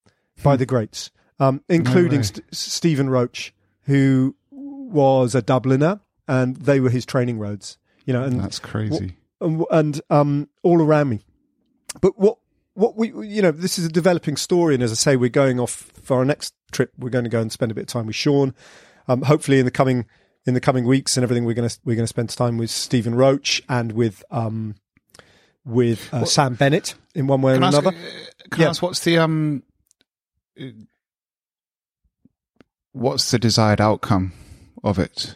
[0.42, 2.24] by the greats, um, including way.
[2.24, 3.52] St- Stephen Roche,
[3.84, 7.78] who was a Dubliner, and they were his training roads.
[8.06, 9.16] You know, and That's crazy.
[9.40, 11.22] and, and um, all around me.
[12.02, 12.38] But what
[12.74, 15.60] what we you know this is a developing story, and as I say, we're going
[15.60, 16.92] off for our next trip.
[16.98, 18.54] We're going to go and spend a bit of time with Sean.
[19.08, 20.06] Um, hopefully, in the coming
[20.46, 22.70] in the coming weeks and everything, we're going to we're going to spend time with
[22.70, 24.76] Stephen Roche and with um
[25.66, 27.96] with uh, Sam Bennett in one way or I ask, another.
[27.96, 28.02] uh,
[28.52, 28.68] can Yeah.
[28.68, 29.64] I ask what's the um,
[32.92, 34.34] what's the desired outcome
[34.84, 35.36] of it?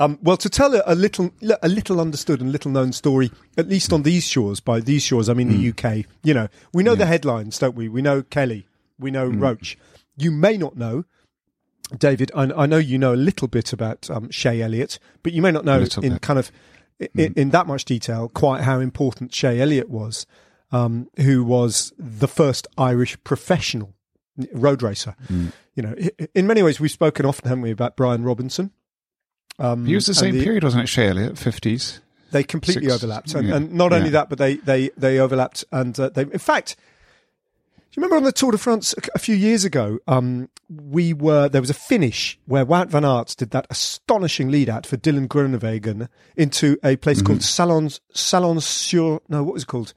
[0.00, 3.66] Um, well, to tell a, a little, a little understood and little known story, at
[3.68, 4.60] least on these shores.
[4.60, 6.06] By these shores, I mean the UK.
[6.22, 7.88] You know, we know the headlines, don't we?
[7.88, 9.76] We know Kelly, we know Roche.
[10.16, 11.04] You may not know
[11.96, 15.40] David, I, I know you know a little bit about um, Shay Elliott, but you
[15.40, 16.22] may not know in bit.
[16.22, 16.52] kind of
[17.16, 20.26] in, in that much detail quite how important Shay Elliott was,
[20.70, 23.94] um, who was the first Irish professional
[24.52, 25.14] road racer.
[25.74, 25.94] You know,
[26.34, 28.72] in many ways, we've spoken often, haven't we, about Brian Robinson.
[29.58, 31.34] Um, He was the same period, wasn't it, Shay Elliott?
[31.34, 32.00] 50s?
[32.30, 34.12] They completely Six- overlapped, and, yeah, and not only yeah.
[34.12, 36.22] that, but they they they overlapped, and uh, they.
[36.22, 36.76] In fact,
[37.90, 39.98] do you remember on the Tour de France a, few years ago?
[40.06, 44.68] Um, we were there was a finish where Wout van Aert did that astonishing lead
[44.68, 47.42] out for Dylan Groenewegen into a place called Mm-hmm.
[47.42, 49.94] Salon Salon sur no what was it called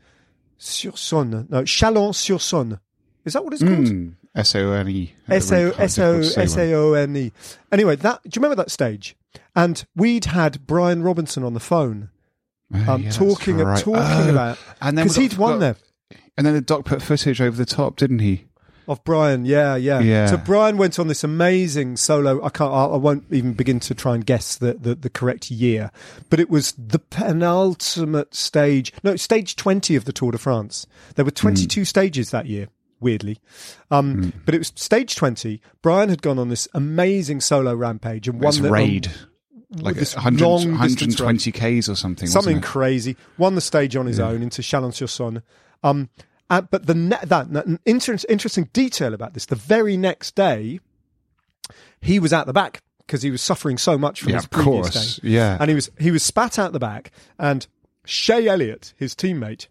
[0.58, 2.80] sur Sonne no Chalon sur Sonne
[3.25, 3.86] is that what it's called?
[3.86, 5.13] Mm, S-O-N-E.
[5.30, 7.32] S O S O S A O N E.
[7.71, 9.15] Anyway, that do you remember that stage?
[9.56, 12.10] And we'd had Brian Robinson on the phone
[12.73, 15.75] um, talking talking about Oh, and then because he'd won got- there
[16.38, 18.45] And then the doc put footage over the top, didn't he?
[18.88, 19.45] of Brian.
[19.45, 20.26] Yeah, yeah, Yeah.
[20.28, 22.43] So Brian went on this amazing solo.
[22.43, 22.74] I can't.
[22.74, 25.91] I, I won't even begin to try and guess the, the the correct year,
[26.30, 28.93] but it was the penultimate stage.
[29.04, 30.86] No, stage twenty of the Tour de France.
[31.15, 32.67] There were twenty two stages that year.
[33.00, 33.39] Weirdly,
[33.89, 35.62] um, but it was stage twenty.
[35.82, 39.12] Brian had gone on this amazing solo rampage and won the um, raid.
[39.74, 42.28] Like this 100, long 120 Ks or something.
[42.28, 43.15] something crazy.
[43.38, 45.41] Won the stage on his own into Chalon-sur-Saône.
[45.83, 46.09] Um,
[46.49, 50.79] uh, but the ne- that an inter- interesting detail about this: the very next day,
[52.01, 54.49] he was at the back because he was suffering so much from Yeah, his of
[54.51, 55.15] previous course.
[55.17, 55.57] day, Yeah.
[55.59, 57.11] and he was he was spat out the back.
[57.39, 57.67] And
[58.05, 59.67] Shay Elliott, his teammate,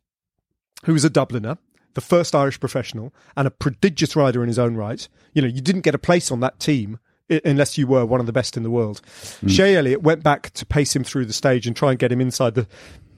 [0.85, 1.59] who was a Dubliner,
[1.95, 5.09] the first Irish professional and a prodigious rider in his own right.
[5.35, 6.99] You know, you didn't get a place on that team
[7.45, 9.01] unless you were one of the best in the world.
[9.47, 12.21] Shay Elliott went back to pace him through the stage and try and get him
[12.21, 12.67] inside the,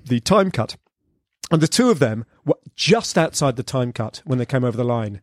[0.04, 0.76] the time cut.
[1.52, 4.76] And the two of them were just outside the time cut when they came over
[4.76, 5.20] the line.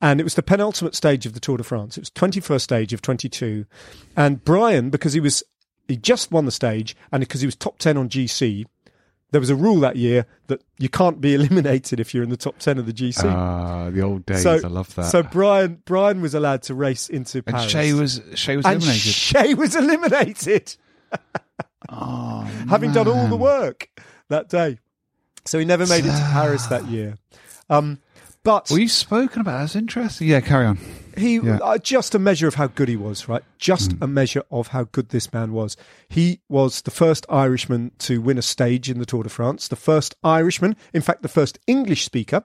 [0.00, 1.98] And it was the penultimate stage of the Tour de France.
[1.98, 3.66] It was 21st stage of 22.
[4.16, 5.42] And Brian, because he was,
[5.88, 8.66] he just won the stage and because he was top 10 on GC,
[9.32, 12.36] there was a rule that year that you can't be eliminated if you're in the
[12.36, 13.24] top 10 of the GC.
[13.24, 14.42] Ah, the old days.
[14.44, 15.06] so, I love that.
[15.06, 17.70] So Brian, Brian was allowed to race into and Paris.
[17.72, 19.12] Shay was Shay was and eliminated.
[19.12, 20.76] Shay was eliminated.
[21.88, 23.88] oh, having done all the work
[24.28, 24.78] that day.
[25.46, 27.16] So he never made it to Paris that year.
[27.68, 27.98] Um,
[28.42, 29.60] but Well, you've spoken about.
[29.60, 30.28] That's interesting.
[30.28, 30.78] Yeah, carry on.
[31.16, 31.58] he yeah.
[31.62, 33.42] uh, just a measure of how good he was, right?
[33.58, 35.76] Just a measure of how good this man was.
[36.08, 39.76] He was the first Irishman to win a stage in the Tour de France, the
[39.76, 42.44] first Irishman, in fact, the first English speaker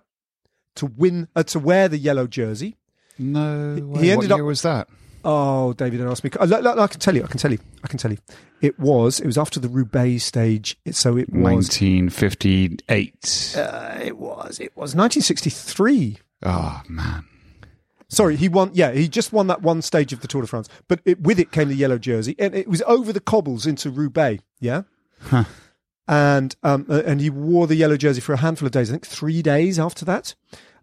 [0.76, 2.78] to win uh, to wear the yellow jersey.
[3.18, 4.02] No, He- way.
[4.04, 4.88] he ended what up- was that?
[5.23, 6.29] Oh, David, don't ask me.
[6.39, 7.23] I, I, I can tell you.
[7.23, 7.60] I can tell you.
[7.84, 8.17] I can tell you.
[8.62, 9.19] It was.
[9.19, 10.77] It was after the Roubaix stage.
[10.86, 11.69] It, so it was.
[11.69, 13.55] 1958.
[13.58, 14.60] Uh, it was.
[14.60, 16.17] It was 1963.
[16.43, 17.25] oh man.
[18.12, 18.71] Sorry, he won.
[18.73, 21.39] Yeah, he just won that one stage of the Tour de France, but it, with
[21.39, 24.43] it came the yellow jersey, and it was over the cobbles into Roubaix.
[24.60, 24.82] Yeah,
[25.21, 25.43] Huh.
[26.08, 28.89] and um, uh, and he wore the yellow jersey for a handful of days.
[28.89, 30.34] I think three days after that.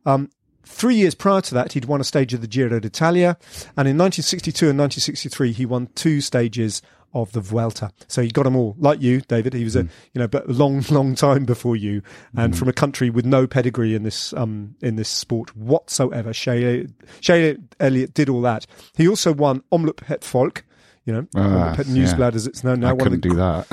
[0.04, 0.30] Um,
[0.66, 3.38] three years prior to that, he'd won a stage of the Giro d'Italia,
[3.76, 6.82] and in 1962 and 1963, he won two stages
[7.14, 7.90] of the Vuelta.
[8.08, 9.54] So he got them all, like you, David.
[9.54, 12.02] He was a you know, but a long, long time before you,
[12.36, 16.34] and from a country with no pedigree in this um in this sport whatsoever.
[16.34, 16.86] Shay,
[17.20, 18.66] Shay Elliott did all that.
[18.96, 20.64] He also won Omloop het Volk.
[21.06, 22.88] You know, Ah, Omloop het Nieuwsblad as it's known now.
[22.88, 23.66] I one couldn't the do that.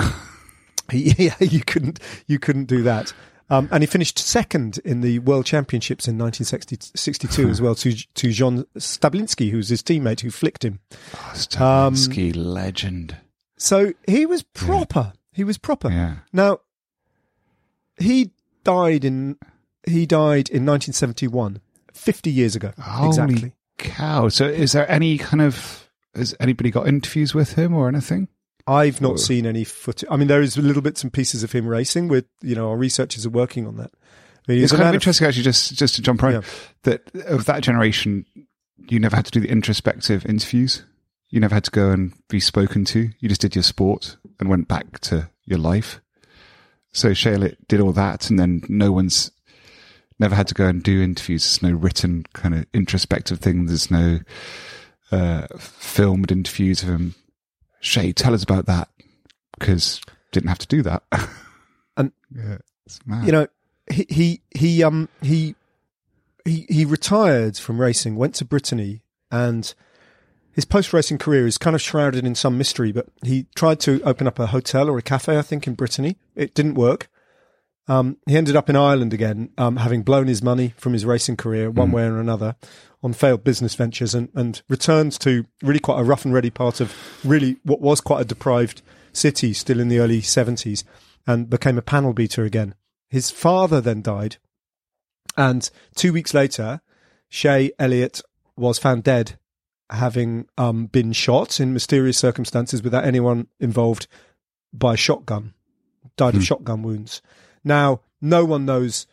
[0.91, 3.13] yeah, you couldn't you couldn't do that.
[3.49, 8.31] Um, and he finished second in the World Championships in 1962 as well to to
[8.31, 10.79] John Stablinski, who was his teammate who flicked him.
[11.33, 13.17] Stavinsky, legend.
[13.57, 15.13] So he was proper.
[15.31, 15.89] He was proper.
[15.89, 16.15] Yeah.
[16.31, 16.59] Now
[17.97, 18.31] he
[18.63, 19.37] died in
[19.85, 21.59] he died in 1971,
[21.93, 23.53] 50 years ago Holy exactly.
[23.77, 24.29] cow!
[24.29, 28.29] So, is there any kind of has anybody got interviews with him or anything?
[28.65, 29.17] I've not Oh.
[29.17, 30.07] seen any footage.
[30.09, 32.07] I mean, there is little bits and pieces of him racing.
[32.07, 33.91] With you know, our researchers are working on that.
[34.47, 35.43] I mean, It's kind of interesting, actually.
[35.43, 36.41] Just just to jump right, Yeah.
[36.83, 38.25] that of that generation,
[38.89, 40.83] you never had to do the introspective interviews.
[41.29, 43.09] You never had to go and be spoken to.
[43.19, 45.99] You just did your sport and went back to your life.
[46.91, 49.31] So Charlotte did all that, and then no one's
[50.19, 51.43] never had to go and do interviews.
[51.43, 53.65] There's no written kind of introspective thing.
[53.65, 54.19] There's no
[55.11, 57.15] uh, filmed interviews of him.
[57.83, 58.87] Shay, tell us about that
[59.59, 59.99] because
[60.31, 61.03] didn't have to do that.
[61.97, 62.57] And- yeah,
[62.87, 63.25] it's mad.
[63.25, 63.47] you know,
[63.91, 65.53] he he he um he
[66.45, 69.71] he he retired from racing, went to Brittany, and
[70.53, 72.91] his post racing career is kind of shrouded in some mystery.
[72.91, 76.15] But he tried to open up a hotel or a cafe, I think, in Brittany.
[76.35, 77.09] It didn't work.
[77.87, 81.35] Um, he ended up in Ireland again, um, having blown his money from his racing
[81.37, 81.93] career one Mm.
[81.93, 82.55] way or another
[83.01, 86.79] on failed business ventures and, and returns to really quite a rough and ready part
[86.79, 86.93] of
[87.25, 88.81] really what was quite a deprived
[89.11, 90.85] city still in the early 70s
[91.27, 92.73] and became a panel beater again.
[93.09, 94.37] His father then died.
[95.35, 96.81] And two weeks later,
[97.27, 98.21] Shay Elliott
[98.55, 99.37] was found dead,
[99.89, 104.07] having um, been shot in mysterious circumstances without anyone involved
[104.71, 105.53] by a shotgun.
[106.15, 107.21] Died of shotgun wounds.
[107.63, 109.07] Now, no one knows,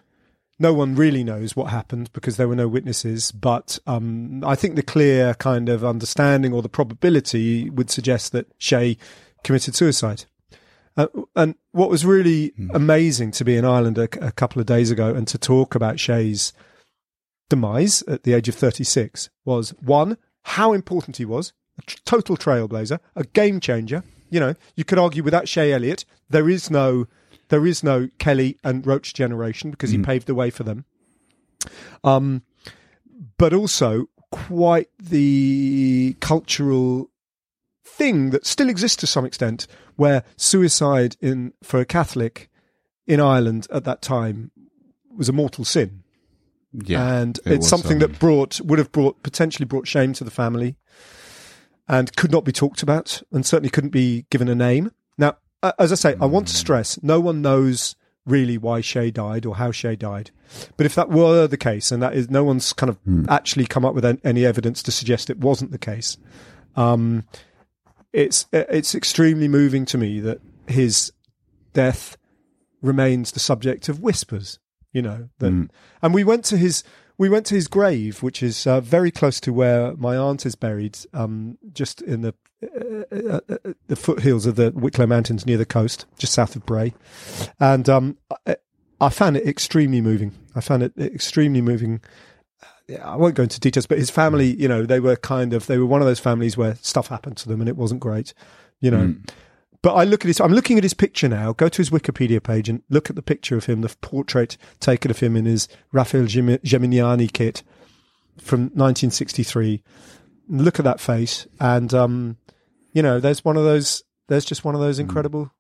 [0.59, 3.33] no one really knows what happened because there were no witnesses.
[3.33, 8.47] But um, I think the clear kind of understanding or the probability would suggest that
[8.59, 8.97] Shay
[9.45, 10.25] committed suicide.
[10.97, 14.91] Uh, and what was really amazing to be in Ireland a, a couple of days
[14.91, 16.53] ago and to talk about Shay's
[17.49, 22.37] demise at the age of 36 was one, how important he was, a t- total
[22.37, 24.03] trailblazer, a game changer.
[24.31, 27.07] You know, you could argue without Shay Elliott, there is no,
[27.51, 30.85] there is no Kelly and Roche generation because he paved the way for them.
[32.03, 32.43] Um,
[33.37, 37.11] but also quite the cultural
[37.85, 42.49] thing that still exists to some extent, where suicide in for a Catholic
[43.07, 44.51] in Ireland at that time
[45.15, 46.03] was a mortal sin
[46.73, 50.25] Yeah, and it it's something um, that brought would have brought potentially brought shame to
[50.25, 50.77] the family,
[51.89, 54.93] and could not be talked about, and certainly couldn't be given a name.
[55.19, 55.37] Now,
[55.79, 57.97] as I say, I want to stress: no one knows
[58.27, 60.31] really why Shay died or how Shay died.
[60.77, 62.99] But if that were the case, and that is, no one's kind of
[63.29, 66.17] actually come up with any evidence to suggest it wasn't the case.
[66.77, 67.25] Um,
[68.13, 71.13] it's it's extremely moving to me that his
[71.73, 72.17] death
[72.83, 74.59] remains the subject of whispers.
[74.93, 75.69] You know that,
[76.03, 76.83] and we went to his
[77.17, 80.55] we went to his grave, which is uh, very close to where my aunt is
[80.57, 83.41] buried, um, just in the uh,
[83.87, 86.95] the foothills of the Wicklow Mountains near the coast, just south of Bray,
[87.59, 88.57] and um, I,
[89.01, 90.33] I found it extremely moving.
[90.55, 92.01] I found it extremely moving.
[93.03, 95.79] I won't go into details, but his family, you know, they were kind of they
[95.79, 98.35] were one of those families where stuff happened to them and it wasn't great,
[98.81, 99.15] you know.
[99.83, 100.41] But I look at his.
[100.41, 101.53] I'm looking at his picture now.
[101.53, 105.11] Go to his Wikipedia page and look at the picture of him, the portrait taken
[105.11, 107.63] of him in his Raphael Gem- Geminiani kit
[108.39, 109.83] from 1963.
[110.53, 112.37] Look at that face, and um,
[112.93, 114.03] you know, there's one of those.
[114.29, 115.51] There's just one of those incredible.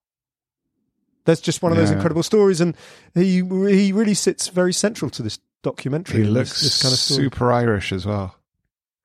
[1.26, 2.76] There's just one of those incredible stories, and
[3.14, 6.22] he he really sits very central to this documentary.
[6.22, 8.34] He looks this, this kind of story, super Irish as well.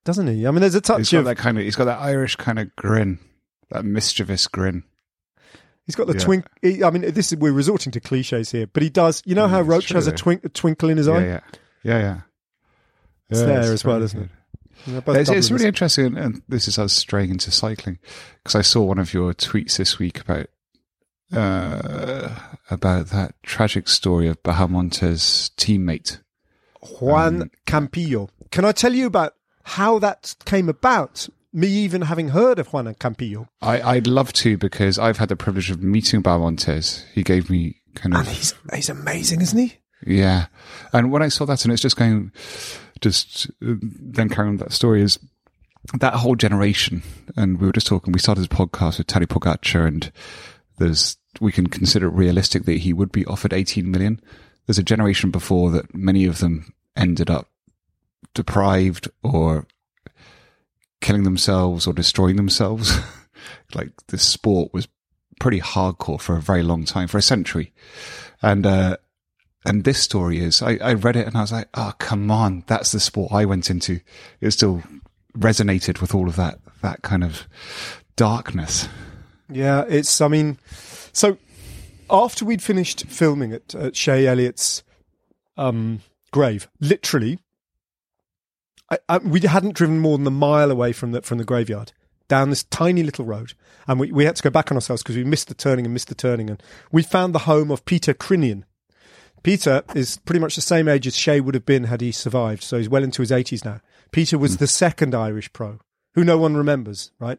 [0.04, 0.46] doesn't he?
[0.46, 1.64] I mean, there's a touch He's got of that kind of.
[1.64, 3.18] He's got that Irish kind of grin,
[3.70, 4.82] that mischievous grin.
[5.84, 6.24] He's got the Yeah.
[6.24, 6.46] twink.
[6.62, 9.22] He, I mean, this is we're resorting to cliches here, but he does.
[9.24, 11.24] You know how it's Roach true, has a twink, a twinkle in his Yeah, eye.
[11.24, 11.40] yeah,
[11.84, 12.20] yeah, yeah.
[13.30, 14.30] It's Yeah, there it's as well, isn't it?
[14.86, 17.98] It's, it's really interesting, and this is us straying into cycling
[18.42, 20.46] because I saw one of your tweets this week about
[21.32, 22.28] uh,
[22.70, 26.20] about that tragic story of Bahamonte's teammate.
[27.00, 28.28] Juan Um, Campillo.
[28.50, 31.28] Can I tell you about how that came about?
[31.52, 33.48] Me even having heard of Juan Campillo.
[33.62, 37.02] I, I'd love to because I've had the privilege of meeting Bahamontes.
[37.14, 39.78] He gave me kind of And he's he's amazing, isn't he?
[40.06, 40.46] Yeah.
[40.92, 42.30] And when I saw that, and it's just going,
[43.00, 45.18] just uh, then carrying on that story is
[45.94, 47.02] that whole generation.
[47.36, 50.10] And we were just talking, we started a podcast with Tadej Pogacar, and
[50.78, 54.20] there's, we can consider it realistic that he would be offered 18 million.
[54.66, 57.48] There's a generation before that many of them ended up
[58.34, 59.66] deprived or
[61.00, 62.98] killing themselves or destroying themselves.
[63.74, 64.88] like this sport was
[65.38, 67.72] pretty hardcore for a very long time, for a century.
[68.42, 68.96] And, uh,
[69.64, 72.64] and this story is, I, I read it and I was like, oh, come on.
[72.66, 74.00] That's the sport I went into.
[74.40, 74.82] It still
[75.36, 77.48] resonated with all of that, that kind of
[78.16, 78.88] darkness.
[79.48, 80.20] Yeah, it's.
[80.20, 80.58] I mean,
[81.12, 81.38] so
[82.10, 84.82] after we'd finished filming at, at Shay Elliott's
[85.56, 86.00] um,
[86.32, 87.38] grave, literally,
[88.90, 91.92] I, I, we hadn't driven more than a mile away from the from the graveyard
[92.28, 93.52] down this tiny little road,
[93.86, 95.94] and we, we had to go back on ourselves because we missed the turning and
[95.94, 98.64] missed the turning, and we found the home of Peter Crinnion.
[99.46, 102.64] Peter is pretty much the same age as Shay would have been had he survived,
[102.64, 103.80] so he's well into his eighties now.
[104.10, 104.58] Peter was hmm.
[104.58, 105.78] the second Irish pro,
[106.14, 107.38] who no one remembers, right?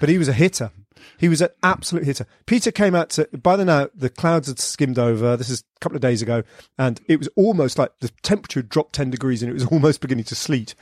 [0.00, 0.72] But he was a hitter.
[1.16, 2.26] He was an absolute hitter.
[2.46, 5.36] Peter came out to, by the now, the clouds had skimmed over.
[5.36, 6.42] This is a couple of days ago.
[6.76, 10.00] And it was almost like the temperature had dropped 10 degrees and it was almost
[10.00, 10.74] beginning to sleet.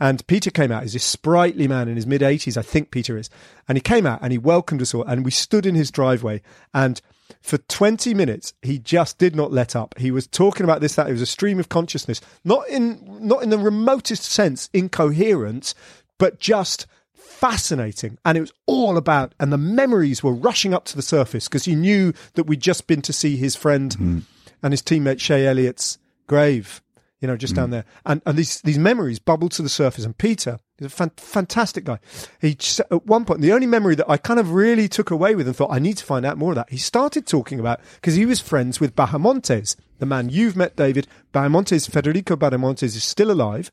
[0.00, 0.82] And Peter came out.
[0.82, 3.30] He's this sprightly man in his mid 80s, I think Peter is.
[3.68, 5.04] And he came out and he welcomed us all.
[5.04, 6.42] And we stood in his driveway.
[6.74, 7.00] And
[7.40, 9.96] for 20 minutes, he just did not let up.
[9.98, 11.08] He was talking about this, that.
[11.08, 15.74] It was a stream of consciousness, not in, not in the remotest sense incoherent,
[16.18, 18.18] but just fascinating.
[18.24, 21.64] And it was all about, and the memories were rushing up to the surface because
[21.64, 23.92] he knew that we'd just been to see his friend.
[23.92, 24.18] Mm-hmm.
[24.62, 26.80] and his teammate Shay Elliott's grave,
[27.26, 27.84] you know, just down there.
[28.04, 30.04] And, and these, these memories bubble to the surface.
[30.04, 31.98] And Peter, is a fan, fantastic guy.
[32.40, 35.34] He, just- at one point, the only memory that I kind of really took away
[35.34, 36.70] with and thought, I need to find out more of that.
[36.70, 41.08] He started talking about, because he was friends with Bahamontes, the man you've met, David.
[41.34, 43.72] Bahamontes, Federico Bahamontes is still alive.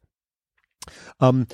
[1.19, 1.47] Um,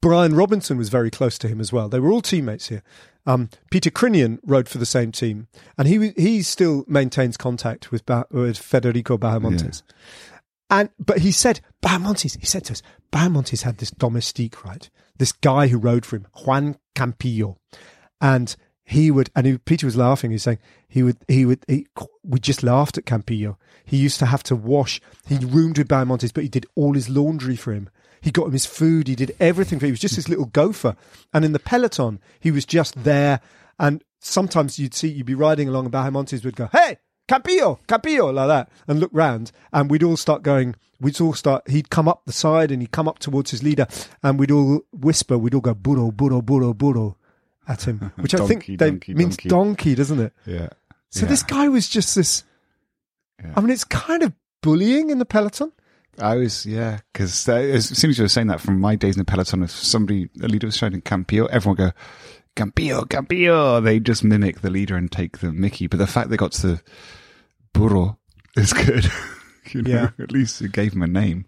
[0.00, 1.88] Brian Robinson was very close to him as well.
[1.88, 2.82] They were all teammates here.
[3.26, 8.04] Um, Peter Crinnion rode for the same team, and he he still maintains contact with,
[8.06, 9.82] ba- with Federico Bahamontes.
[10.70, 12.38] And but he said Bahamontes.
[12.38, 14.88] He said to us, Bahamontes had this domestique, right?
[15.18, 17.56] This guy who rode for him, Juan Campillo,
[18.20, 18.54] and
[18.84, 19.30] he would.
[19.34, 20.30] And he, Peter was laughing.
[20.30, 20.58] He's saying
[20.88, 21.16] he would.
[21.28, 21.64] He would.
[21.68, 21.86] He,
[22.22, 23.56] we just laughed at Campillo.
[23.84, 25.00] He used to have to wash.
[25.26, 27.90] He roomed with Bahamontes, but he did all his laundry for him.
[28.20, 29.08] He got him his food.
[29.08, 29.88] He did everything for him.
[29.88, 30.94] He was just this little gopher.
[31.32, 33.40] And in the peloton, he was just there.
[33.78, 36.98] And sometimes you'd see, you'd be riding along and Bahamontes would go, Hey,
[37.30, 39.52] Campillo, Campillo, like that, and look round.
[39.72, 42.90] And we'd all start going, we'd all start, he'd come up the side and he'd
[42.90, 43.86] come up towards his leader
[44.24, 47.16] and we'd all whisper, we'd all go, burro, burro, burro, burro
[47.68, 49.48] at him, which I think they, donkey, means donkey.
[49.48, 50.32] donkey, doesn't it?
[50.44, 50.70] Yeah.
[51.10, 52.42] So this guy was just this,
[53.40, 53.52] Yeah.
[53.56, 55.70] I mean, it's kind of bullying in the peloton.
[56.18, 59.20] I was, yeah, because as soon as you were saying that from my days in
[59.20, 61.98] the peloton, if somebody, a leader was shouting Campillo, everyone would go,
[62.56, 63.82] Campillo, Campillo.
[63.82, 65.86] They just mimic the leader and take the Mickey.
[65.86, 66.82] But the fact they got to the
[67.72, 68.18] burro
[68.56, 69.06] is good.
[69.72, 70.10] you know, Yeah.
[70.18, 71.46] At least it gave him a name.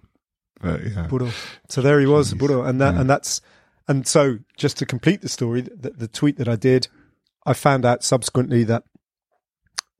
[0.61, 1.07] But yeah.
[1.09, 1.31] Burro.
[1.69, 2.39] So there he was, Jeez.
[2.39, 3.01] Burro, and that Yeah.
[3.01, 3.41] and that's
[3.89, 6.87] and so just to complete the story, the, the tweet that I did,
[7.45, 8.85] I found out subsequently that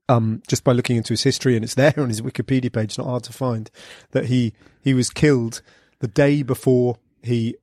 [0.09, 3.07] um, just by looking into his history, and it's there on his Wikipedia page, not
[3.07, 3.69] hard to find,
[4.11, 5.61] that he he was killed
[5.99, 7.55] the day before he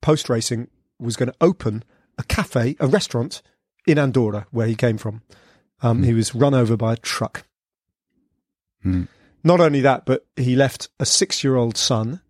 [0.00, 1.84] post racing was going to open
[2.18, 3.42] a cafe, a restaurant
[3.86, 5.22] in Andorra, where he came from.
[5.80, 7.44] Um, He was run over by a truck.
[8.82, 9.04] Hmm.
[9.44, 12.20] Not only that, but he left a six-year-old son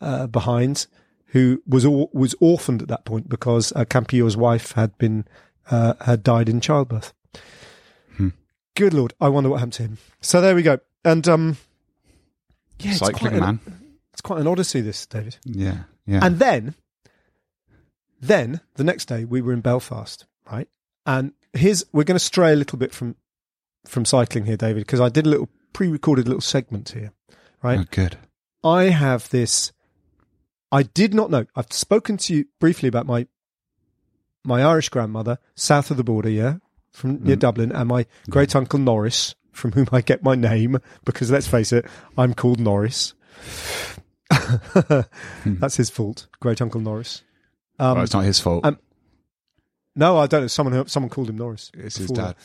[0.00, 0.86] uh, behind,
[1.26, 5.26] who was or, was orphaned at that point because uh, Campillo's wife had been
[5.70, 7.12] uh, had died in childbirth.
[8.16, 8.28] Hmm.
[8.74, 9.98] Good lord, I wonder what happened to him.
[10.20, 11.56] So there we go, and um,
[12.78, 13.60] yeah, it's quite, Cycling an, man.
[14.12, 15.36] it's quite an odyssey, this David.
[15.44, 15.84] Yeah.
[16.06, 16.20] Yeah.
[16.22, 16.74] And then,
[18.20, 20.68] then the next day we were in Belfast, right?
[21.06, 23.16] And here's we're going to stray a little bit from
[23.86, 27.12] from cycling here, David, because I did a little pre-recorded little segment here,
[27.62, 27.80] right?
[27.80, 28.16] oh, good.
[28.64, 29.72] I have this.
[30.72, 31.44] I did not know.
[31.54, 33.26] I've spoken to you briefly about my
[34.42, 36.56] my Irish grandmother south of the border, yeah,
[36.92, 41.30] from near Dublin, and my great uncle Norris, from whom I get my name, because
[41.30, 41.84] let's face it,
[42.16, 43.14] I'm called Norris.
[45.44, 47.22] That's his fault, great uncle Norris.
[47.78, 48.64] Um, well, it's not his fault.
[48.64, 48.78] um,
[49.96, 50.46] no, I don't know.
[50.46, 51.70] Someone someone called him Norris.
[51.74, 52.36] it's his dad.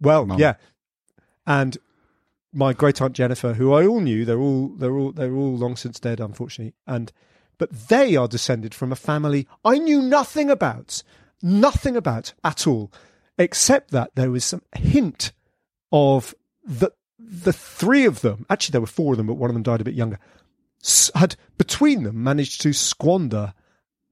[0.00, 0.38] Well, Mum.
[0.38, 0.54] yeah,
[1.46, 1.76] and
[2.54, 5.76] my great aunt Jennifer, who I all knew, they're all they're all they're all long
[5.76, 7.12] since dead, unfortunately, and
[7.58, 11.02] but they are descended from a family I knew nothing about,
[11.42, 12.92] nothing about at all,
[13.38, 15.32] except that there was some hint
[15.92, 16.34] of
[16.64, 18.46] the the three of them.
[18.48, 20.18] Actually, there were four of them, but one of them died a bit younger.
[21.14, 23.54] Had between them managed to squander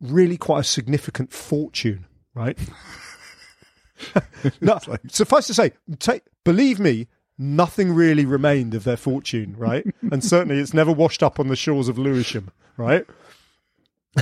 [0.00, 2.58] really quite a significant fortune, right?
[4.60, 4.78] no,
[5.08, 7.08] suffice to say, take, believe me,
[7.42, 9.84] nothing really remained of their fortune, right?
[10.10, 13.04] and certainly it's never washed up on the shores of Lewisham, right?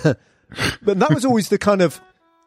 [0.03, 0.19] but
[0.83, 2.01] that was always the kind of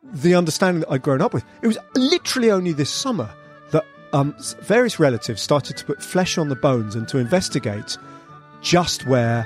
[0.04, 1.44] the understanding that I'd grown up with.
[1.62, 3.30] It was literally only this summer
[3.72, 7.98] that um, various relatives started to put flesh on the bones and to investigate
[8.62, 9.46] just where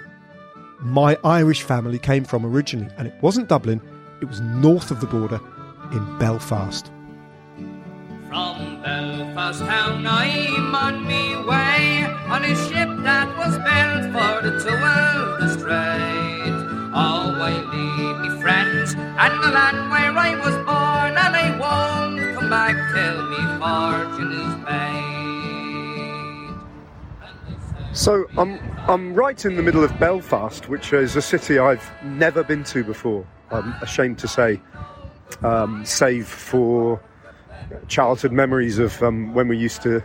[0.80, 2.92] my Irish family came from originally.
[2.98, 3.82] And it wasn't Dublin,
[4.22, 5.40] it was north of the border
[5.92, 6.92] in Belfast.
[8.28, 14.60] From Belfast town I'm on me way on a ship that was built for the
[14.62, 16.54] twelve trade.
[16.94, 22.36] Oh, I leave me friends and the land where I was born, and I won't
[22.38, 24.56] come back till me fortune is
[27.46, 27.96] made.
[27.96, 28.60] So I'm
[28.90, 32.84] I'm right in the middle of Belfast, which is a city I've never been to
[32.84, 33.26] before.
[33.52, 34.62] I'm ashamed to say,
[35.44, 37.00] um, save for
[37.88, 40.04] childhood memories of um, when we used to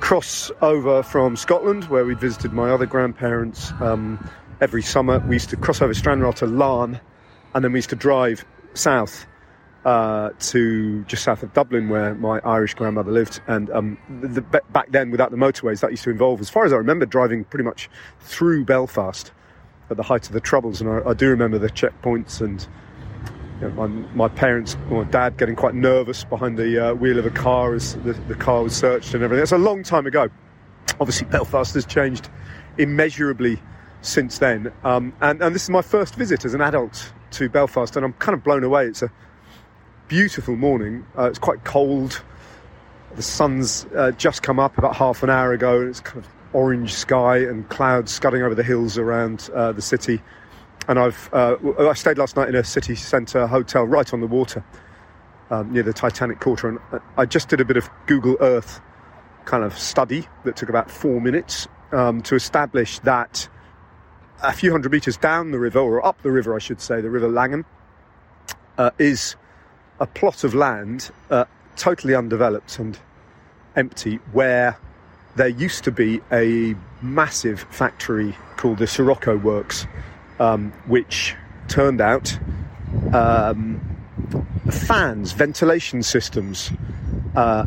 [0.00, 5.18] cross over from Scotland, where we'd visited my other grandparents um, every summer.
[5.20, 7.00] We used to cross over Stranraer to Larne,
[7.54, 9.26] and then we used to drive south
[9.84, 13.40] uh, to just south of Dublin, where my Irish grandmother lived.
[13.46, 16.64] And um, the, the, back then, without the motorways, that used to involve, as far
[16.64, 17.88] as I remember, driving pretty much
[18.20, 19.32] through Belfast
[19.90, 20.80] at the height of the Troubles.
[20.80, 22.66] And I, I do remember the checkpoints and
[23.60, 27.26] you know, my, my parents, my dad, getting quite nervous behind the uh, wheel of
[27.26, 29.40] a car as the, the car was searched and everything.
[29.40, 30.28] That's a long time ago.
[31.00, 32.30] obviously Belfast has changed
[32.78, 33.60] immeasurably
[34.02, 34.72] since then.
[34.84, 38.14] Um, and, and this is my first visit as an adult to Belfast, and I'm
[38.14, 38.86] kind of blown away.
[38.86, 39.12] It's a
[40.08, 41.06] beautiful morning.
[41.16, 42.22] Uh, it's quite cold.
[43.16, 46.28] The sun's uh, just come up about half an hour ago, and it's kind of
[46.52, 50.20] orange sky and clouds scudding over the hills around uh, the city.
[50.90, 54.26] And I've uh, I stayed last night in a city centre hotel right on the
[54.26, 54.64] water
[55.48, 56.78] um, near the Titanic Quarter, and
[57.16, 58.80] I just did a bit of Google Earth
[59.44, 63.48] kind of study that took about four minutes um, to establish that
[64.42, 67.08] a few hundred metres down the river, or up the river, I should say, the
[67.08, 67.64] River Lagan,
[68.76, 69.36] uh, is
[70.00, 71.44] a plot of land uh,
[71.76, 72.98] totally undeveloped and
[73.76, 74.76] empty where
[75.36, 79.86] there used to be a massive factory called the Sirocco Works,
[80.40, 81.36] um, which
[81.68, 82.36] turned out
[83.12, 83.80] um,
[84.70, 86.72] fans, ventilation systems,
[87.36, 87.66] uh,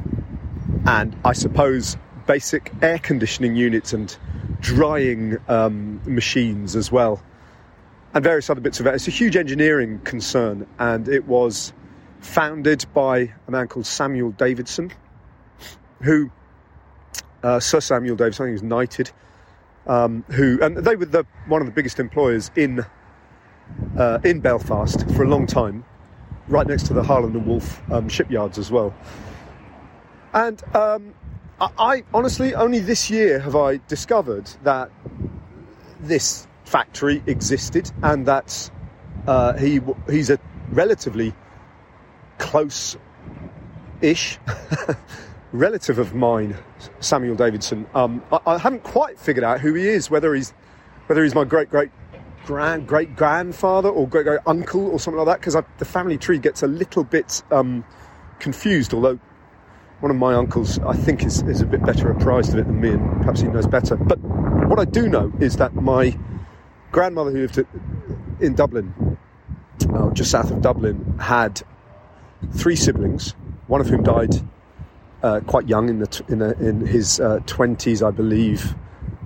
[0.86, 1.96] and I suppose
[2.26, 4.16] basic air conditioning units and
[4.60, 7.24] drying um, machines as well,
[8.14, 8.96] and various other bits of it.
[8.96, 11.72] It's a huge engineering concern, and it was
[12.20, 14.92] founded by a man called Samuel Davidson,
[16.02, 16.32] who
[17.44, 19.12] uh, Sir Samuel Davidson, I think he was knighted,
[19.88, 22.86] um, who and they were the one of the biggest employers in
[23.98, 25.84] uh, in Belfast for a long time,
[26.48, 28.94] right next to the Harland and Wolff um, shipyards as well.
[30.34, 31.14] And um,
[31.60, 34.92] I, I honestly only this year have I discovered that
[36.00, 38.70] this factory existed and that
[39.28, 39.80] uh, he
[40.10, 40.40] he's a
[40.72, 41.34] relatively
[42.40, 42.98] close-ish
[45.54, 46.58] relative of mine,
[47.00, 47.86] Samuel Davidson.
[47.94, 50.52] Um, I, I haven't quite figured out who he is, whether he's
[51.08, 51.92] whether he's my great great
[52.46, 56.40] grand great grandfather or great great uncle or something like that, because the family tree
[56.40, 57.86] gets a little bit um,
[58.40, 58.94] confused.
[58.94, 59.20] Although
[60.02, 62.82] one of my uncles, I think, is, is a bit better apprised of it than
[62.82, 63.96] me, and perhaps he knows better.
[63.96, 66.18] But what I do know is that my
[66.92, 67.66] grandmother, who lived
[68.42, 69.18] in Dublin,
[69.94, 71.62] uh, just south of Dublin, had
[72.54, 73.32] three siblings,
[73.68, 74.36] one of whom died
[75.24, 78.76] uh, quite young, in, the in, in his uh, 20s, I believe,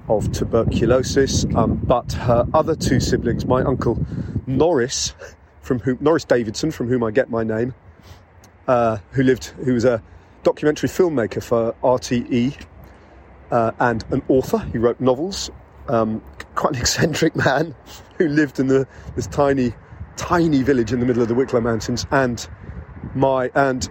[0.08, 1.46] of tuberculosis.
[1.56, 4.06] Um, but her other two siblings, my uncle
[4.46, 5.14] Norris,
[5.62, 7.74] from whom Norris Davidson, from whom I get my name,
[8.68, 10.02] uh, who lived, who was a
[10.44, 12.58] documentary filmmaker for RTE
[13.52, 14.60] uh, and an author.
[14.72, 15.50] He wrote novels.
[15.90, 16.22] Um,
[16.56, 17.76] quite an eccentric man
[18.18, 19.74] who lived in the, this tiny,
[20.16, 22.48] tiny village in the middle of the Wicklow Mountains, and
[23.16, 23.90] my and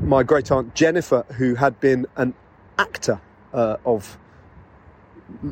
[0.00, 2.34] my great aunt Jennifer, who had been an
[2.78, 3.20] actor
[3.52, 4.18] uh, of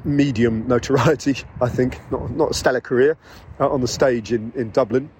[0.04, 3.16] medium notoriety, I think, not, not a stellar career,
[3.60, 5.10] uh, on the stage in, in Dublin.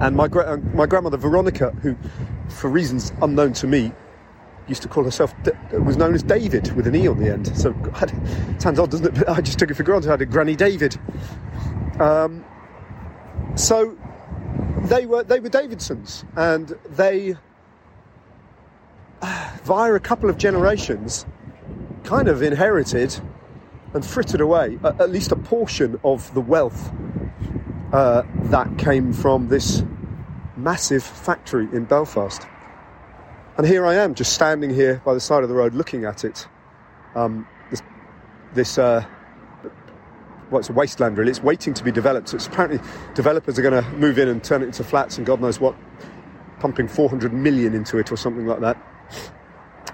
[0.00, 1.96] And my, gra- uh, my grandmother Veronica, who,
[2.48, 3.92] for reasons unknown to me,
[4.68, 5.34] used to call herself,
[5.72, 7.56] was known as David with an E on the end.
[7.56, 7.70] So
[8.02, 9.14] it sounds odd, doesn't it?
[9.14, 10.08] But I just took it for granted.
[10.08, 10.98] I had a Granny David.
[12.00, 12.44] Um,
[13.54, 13.96] so
[14.84, 17.36] they were they were Davidsons, and they,
[19.66, 21.26] via a couple of generations,
[22.04, 23.18] kind of inherited
[23.94, 26.92] and frittered away at, least a portion of the wealth
[27.92, 29.82] uh, that came from this
[30.56, 32.46] massive factory in Belfast.
[33.58, 36.24] And here I am, just standing here by the side of the road, looking at
[36.24, 36.46] it.
[37.16, 37.82] Um, this,
[38.54, 39.04] this uh,
[40.52, 41.30] well, it's a wasteland really.
[41.30, 42.28] It's waiting to be developed.
[42.28, 42.78] So it's apparently
[43.14, 45.74] developers are going to move in and turn it into flats, and God knows what,
[46.60, 48.76] pumping 400 million into it or something like that.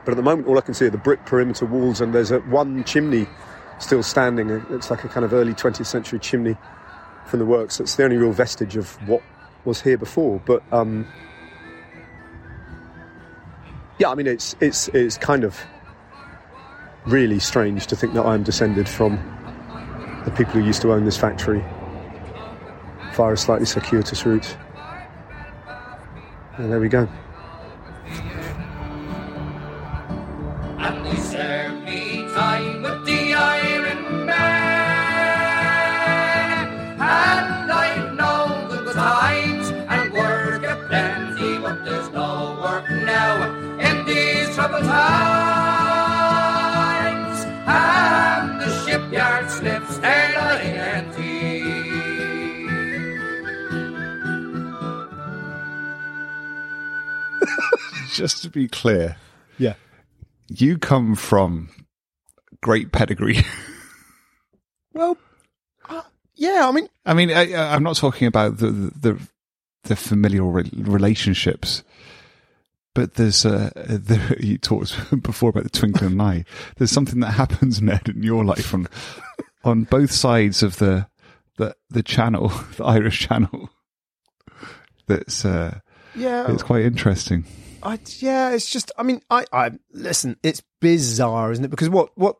[0.04, 2.30] But at the moment, all I can see are the brick perimeter walls, and there's
[2.30, 3.26] a one chimney
[3.78, 4.50] still standing.
[4.70, 6.56] It's like a kind of early 20th century chimney
[7.26, 7.78] from the works.
[7.78, 9.22] That's the only real vestige of what
[9.64, 10.40] was here before.
[10.44, 11.06] But um,
[13.98, 15.60] yeah, I mean, it's it's it's kind of
[17.06, 19.16] really strange to think that I'm descended from
[20.24, 21.64] the people who used to own this factory
[23.14, 24.56] via a slightly circuitous route.
[26.58, 27.08] And there we go.
[58.12, 59.16] Just to be clear,
[59.58, 59.74] Yeah.
[60.48, 61.68] you come from
[62.62, 63.44] great pedigree.
[64.94, 65.16] Well,
[65.88, 66.02] uh,
[66.34, 69.18] yeah, I mean, I mean, I, I'm not talking about the the
[69.84, 71.82] the familial re- relationships
[72.94, 76.44] but there's uh, the, you talked before about the twinkle twinkling eye.
[76.76, 78.86] There's something that happens, Ned, in your life on
[79.64, 81.06] on both sides of the
[81.56, 83.70] the the channel, the Irish channel.
[85.06, 85.80] That's uh,
[86.14, 87.44] Yeah, it's quite interesting.
[87.82, 88.92] I, yeah, it's just.
[88.96, 90.36] I mean, I, I listen.
[90.42, 91.70] It's bizarre, isn't it?
[91.70, 92.36] Because what, what,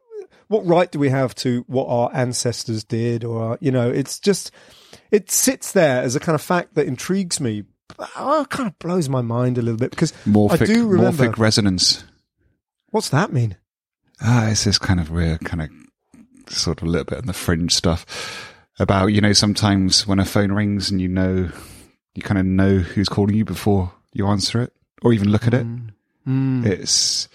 [0.49, 4.51] what right do we have to what our ancestors did, or you know, it's just,
[5.11, 7.65] it sits there as a kind of fact that intrigues me.
[8.17, 11.29] Oh, it kind of blows my mind a little bit because Morphic, I do remember.
[11.29, 12.05] morphic resonance.
[12.91, 13.57] What's that mean?
[14.21, 15.71] Ah, it's this kind of weird, kind of
[16.49, 20.25] sort of a little bit on the fringe stuff about you know sometimes when a
[20.25, 21.51] phone rings and you know
[22.15, 24.73] you kind of know who's calling you before you answer it
[25.03, 25.67] or even look at it.
[26.27, 26.67] Mm.
[26.67, 27.29] It's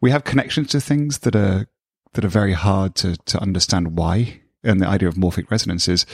[0.00, 1.66] we have connections to things that are
[2.14, 4.40] that are very hard to to understand why.
[4.64, 6.06] And the idea of morphic resonance is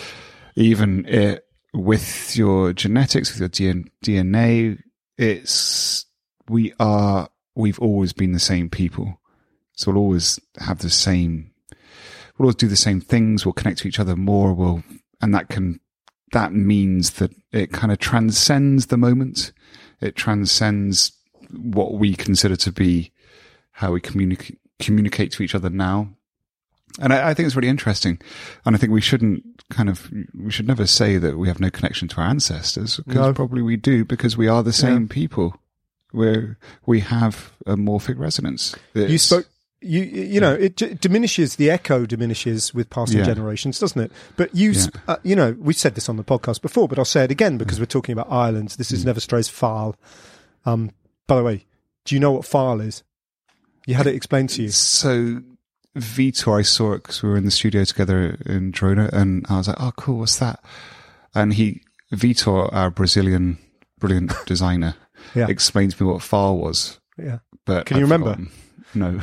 [0.56, 3.74] even it, with your genetics, with your
[4.04, 4.78] DNA,
[5.18, 6.06] it's
[6.48, 9.20] we are we've always been the same people.
[9.74, 11.52] So we'll always have the same.
[12.36, 13.44] We'll always do the same things.
[13.44, 14.54] We'll connect to each other more.
[14.54, 14.82] We'll,
[15.20, 15.80] and that can
[16.32, 19.52] that means that it kind of transcends the moment.
[20.00, 21.12] It transcends
[21.50, 23.12] what we consider to be
[23.72, 26.08] how we communicate communicate to each other now.
[27.00, 28.20] And I, I think it's really interesting.
[28.64, 31.70] And I think we shouldn't kind of we should never say that we have no
[31.70, 33.32] connection to our ancestors because No.
[33.34, 35.56] probably we do because we are the same people.
[36.10, 38.74] Where we have a morphic resonance.
[38.94, 39.46] You spoke.
[39.80, 43.24] You you know it d- diminishes the echo diminishes with passing Yeah.
[43.26, 44.12] generations, doesn't it?
[44.36, 44.86] But you Yeah.
[45.06, 47.58] uh, you know we said this on the podcast before, but I'll say it again
[47.58, 48.70] because we're talking about Ireland.
[48.76, 48.94] This Mm.
[48.94, 49.94] is Never Strays Far.
[50.66, 50.90] Um,
[51.28, 51.64] by the way,
[52.04, 53.04] do you know what farl is?
[53.86, 54.70] You had it explained to you.
[54.70, 55.42] So
[55.96, 59.58] Vitor, I saw it because we were in the studio together in Girona, and I
[59.58, 60.62] was like, "Oh, cool, what's that?"
[61.34, 63.58] And he, Vitor, our Brazilian
[64.00, 64.94] brilliant designer,
[65.34, 65.46] Yeah.
[65.48, 66.98] explained to me what farl was.
[67.16, 67.38] Yeah.
[67.64, 68.30] But Can you I've remember?
[68.34, 68.50] forgotten.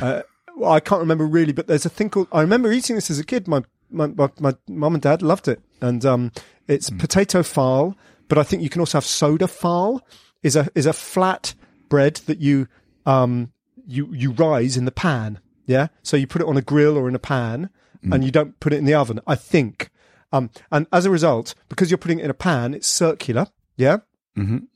[0.00, 0.06] No.
[0.06, 0.22] Uh,
[0.56, 2.28] well, I can't remember really, but there's a thing called.
[2.32, 3.46] I remember eating this as a kid.
[3.46, 6.32] My my my, my mum and dad loved it, and um,
[6.66, 6.98] it's Hmm.
[6.98, 7.96] potato farl.
[8.28, 10.04] But I think you can also have soda farl.
[10.42, 11.54] Is a is a flat
[11.88, 12.66] bread that you
[13.04, 13.52] um
[13.86, 15.38] you you rise in the pan.
[15.66, 17.70] Yeah, so you put it on a grill or in a pan,
[18.02, 18.12] Hmm.
[18.12, 19.20] and you don't put it in the oven.
[19.26, 19.90] I think.
[20.32, 23.46] Um, and as a result, because you're putting it in a pan, it's circular.
[23.76, 23.98] Yeah.
[24.36, 24.66] Mhm.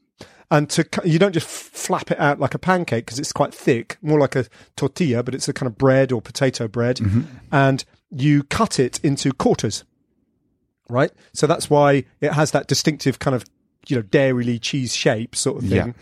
[0.51, 3.99] And to you don't just flap it out like a pancake because it's quite thick,
[4.03, 4.47] more like a
[4.77, 6.99] tortilla, but it's a kind of bread or potato bread,
[7.53, 9.85] and you cut it into quarters,
[10.89, 11.13] right?
[11.33, 13.45] So that's why it has that distinctive kind of
[13.87, 15.89] you know dairyly cheese shape sort of thing.
[15.89, 15.93] Yeah.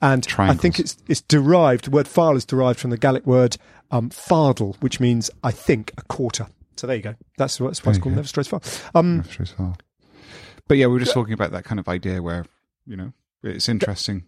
[0.00, 1.84] And I think it's it's derived.
[1.86, 3.56] The word farl is derived from the Gallic word
[3.90, 6.46] um, fardel, which means I think a quarter.
[6.76, 7.14] So there you go.
[7.36, 8.14] That's what that's why it's called.
[8.14, 8.60] Never Strays Far.
[8.94, 9.76] Um, as well.
[10.68, 12.46] But yeah, we were just talking about that kind of idea where
[12.86, 14.24] you know it's interesting.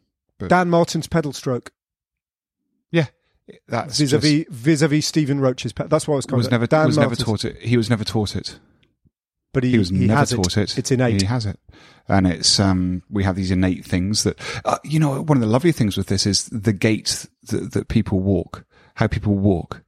[0.49, 1.73] Dan Martin's pedal stroke
[2.91, 3.07] Yeah,
[3.69, 5.89] that's vis-a-vis vis-a-vis Stephen Roche's pedal.
[5.89, 6.51] That's what I was just, was it.
[6.51, 7.57] never Dan was never taught it.
[7.59, 8.59] He was never taught it.
[9.53, 10.79] but he, he was never has taught it.
[10.79, 11.21] It's innate.
[11.21, 11.59] He has it,
[12.09, 13.03] and it's um.
[13.11, 15.21] We have these innate things that uh, you know.
[15.23, 18.65] One of the lovely things with this is the gait that, that people walk.
[18.95, 19.83] How people walk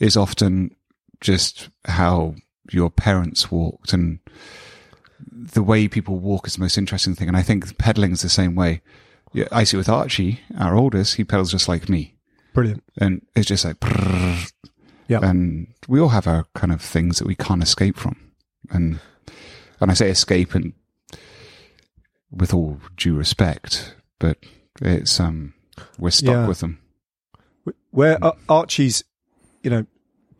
[0.00, 0.74] is often
[1.20, 2.34] just how
[2.70, 4.20] your parents walked, and
[5.30, 7.28] the way people walk is the most interesting thing.
[7.28, 8.82] And I think pedaling is the same way.
[9.50, 11.16] I see with Archie, our oldest.
[11.16, 12.14] He pedals just like me,
[12.52, 12.84] Brilliant.
[12.98, 13.76] and it's just like.
[15.06, 15.20] Yeah.
[15.22, 18.16] and we all have our kind of things that we can't escape from,
[18.70, 19.00] and
[19.80, 20.72] and I say escape and
[22.30, 24.38] with all due respect, but
[24.80, 25.52] it's um
[25.98, 26.46] we're stuck Yeah.
[26.46, 26.78] with them.
[27.90, 28.18] Where
[28.48, 29.04] Archie's,
[29.62, 29.86] you know,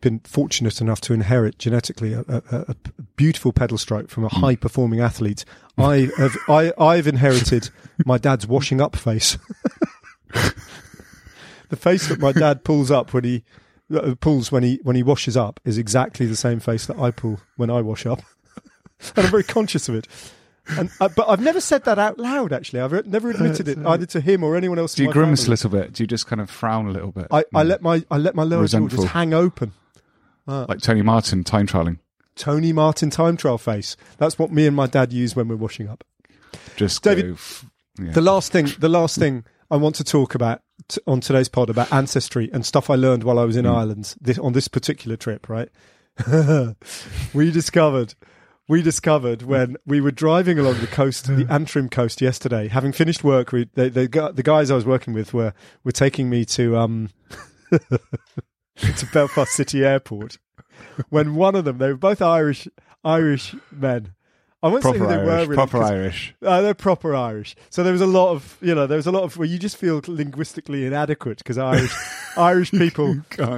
[0.05, 2.75] been fortunate enough to inherit genetically a, a, a-
[3.17, 4.39] beautiful pedal stroke from a Hmm.
[4.41, 5.43] high performing athlete.
[5.77, 7.69] I have I I've inherited
[8.05, 9.37] my dad's washing up face.
[11.69, 13.43] the face that my dad pulls up when he
[13.93, 17.11] uh, pulls when he when he washes up is exactly the same face that I
[17.11, 18.21] pull when I wash up,
[19.15, 20.07] and I'm very conscious of it.
[20.77, 22.51] And uh, but I've never said that out loud.
[22.53, 24.95] Actually, I've never admitted it either to him or anyone else.
[24.95, 25.93] Do you grimace a little bit?
[25.93, 27.27] Do you just kind of frown a little bit?
[27.31, 27.67] I, I Mm.
[27.67, 29.73] let my I let my lower jaw just hang open.
[30.47, 31.99] Like Tony Martin time trialing.
[32.35, 33.95] Tony Martin time trial face.
[34.17, 36.03] That's what me and my dad use when we're washing up.
[36.75, 37.65] Just David, f-
[37.99, 38.11] yeah.
[38.11, 41.69] The last thing, the last thing I want to talk about t- on today's pod
[41.69, 45.15] about ancestry and stuff I learned while I was in Ireland this, on this particular
[45.15, 45.47] trip.
[45.49, 45.69] Right,
[47.33, 48.15] we discovered.
[48.67, 53.23] We discovered when we were driving along the coast, the Antrim coast yesterday, having finished
[53.23, 56.45] work, we, they, they got, the guys I was working with were, were taking me
[56.45, 57.09] to, um,
[58.77, 60.37] to Belfast City Airport.
[61.09, 62.67] When one of them, they were both Irish,
[63.03, 64.13] Irish men,
[64.65, 65.37] I won't say Proper who they were.
[65.41, 66.33] Really, proper Irish.
[66.41, 67.55] Uh, they're proper Irish.
[67.69, 69.59] So there was a lot of, you know, there was a lot of where you
[69.59, 71.93] just feel linguistically inadequate because Irish,
[72.37, 73.17] Irish people.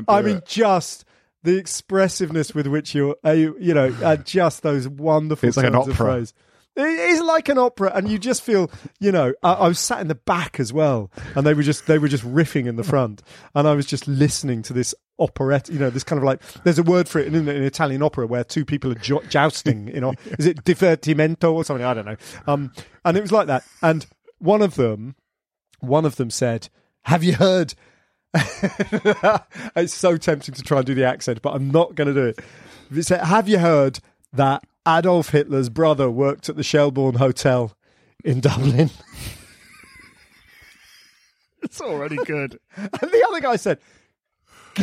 [0.10, 0.46] I mean, it.
[0.46, 1.06] just
[1.44, 5.48] the expressiveness with which you're, uh, you, you know, uh, just those wonderful.
[5.48, 5.96] It's like an opera.
[5.96, 6.34] phrase.
[6.78, 8.70] It is like an opera, and you just feel,
[9.00, 11.88] you know, I, I was sat in the back as well, and they were just
[11.88, 13.24] they were just riffing in the front,
[13.56, 16.78] and I was just listening to this operetta, you know, this kind of like there's
[16.78, 20.00] a word for it in, in Italian opera where two people are jo- jousting, you
[20.00, 21.84] know, is it divertimento or something?
[21.84, 22.18] I don't know.
[22.46, 22.72] Um,
[23.04, 24.06] and it was like that, and
[24.38, 25.16] one of them,
[25.80, 26.70] one of them said,
[27.06, 27.74] "Have you heard?"
[29.76, 32.28] it's so tempting to try and do the accent, but I'm not going to do
[32.28, 33.04] it.
[33.04, 34.00] Said, Have you heard
[34.34, 37.76] that Adolf Hitler's brother worked at the Shelbourne Hotel
[38.24, 38.90] in Dublin?
[41.64, 42.60] It's already good.
[42.78, 43.80] And the other guy said,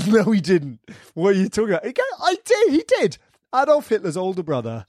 [0.07, 0.81] No, he didn't.
[1.15, 1.87] What are you talking about?
[1.87, 2.73] He goes, I did.
[2.73, 3.17] He did.
[3.55, 4.85] Adolf Hitler's older brother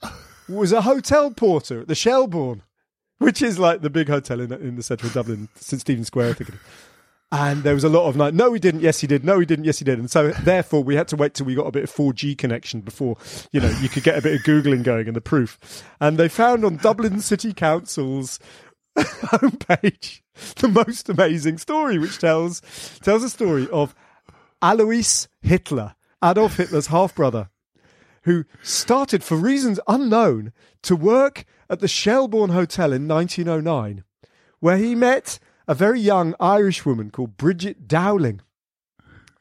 [0.48, 2.62] was a hotel porter at the Shelbourne,
[3.18, 6.30] which is like the big hotel in, in the centre of Dublin, St Stephen's Square,
[6.30, 6.50] I think.
[7.32, 8.82] And there was a lot of like, no, he didn't.
[8.82, 9.24] Yes, he did.
[9.24, 9.64] No, he didn't.
[9.64, 9.98] Yes, he did.
[9.98, 12.80] And so, therefore, we had to wait till we got a bit of 4G connection
[12.80, 13.16] before,
[13.50, 15.58] you know, you could get a bit of Googling going and the proof.
[16.00, 18.38] And they found on Dublin City Council's
[18.96, 20.20] homepage
[20.56, 22.60] the most amazing story, which tells
[23.02, 23.94] tells a story of
[24.62, 27.50] Alois Hitler, Adolf Hitler's half brother,
[28.22, 30.52] who started for reasons unknown
[30.82, 34.04] to work at the Shelbourne Hotel in 1909,
[34.60, 35.38] where he met
[35.68, 38.40] a very young Irish woman called Bridget Dowling.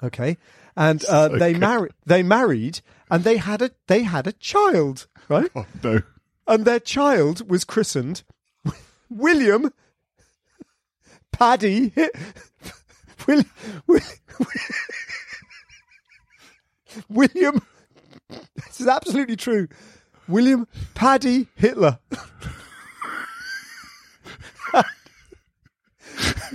[0.04, 0.38] Okay,
[0.76, 1.92] and uh, they married.
[2.06, 5.50] They married, and they had a they had a child, right?
[5.56, 6.02] Oh, no.
[6.48, 8.24] and their child was christened
[9.10, 9.72] William
[11.32, 11.92] Paddy
[13.28, 13.44] Will,
[13.88, 14.00] Will,
[17.10, 17.62] William.
[18.30, 19.68] This is absolutely true.
[20.28, 22.00] William Paddy Hitler.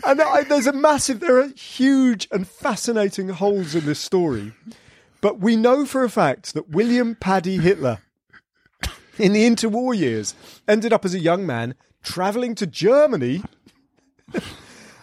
[0.05, 4.53] And I, there's a massive, there are huge and fascinating holes in this story.
[5.20, 7.99] But we know for a fact that William Paddy Hitler
[9.20, 10.34] in the interwar years,
[10.66, 13.43] ended up as a young man traveling to Germany.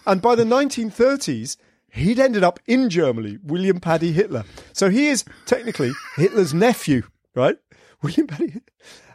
[0.06, 1.56] and by the 1930s,
[1.92, 4.44] he'd ended up in Germany, William Paddy Hitler.
[4.72, 7.56] So he is technically Hitler's nephew, right?
[8.02, 8.60] William Paddy.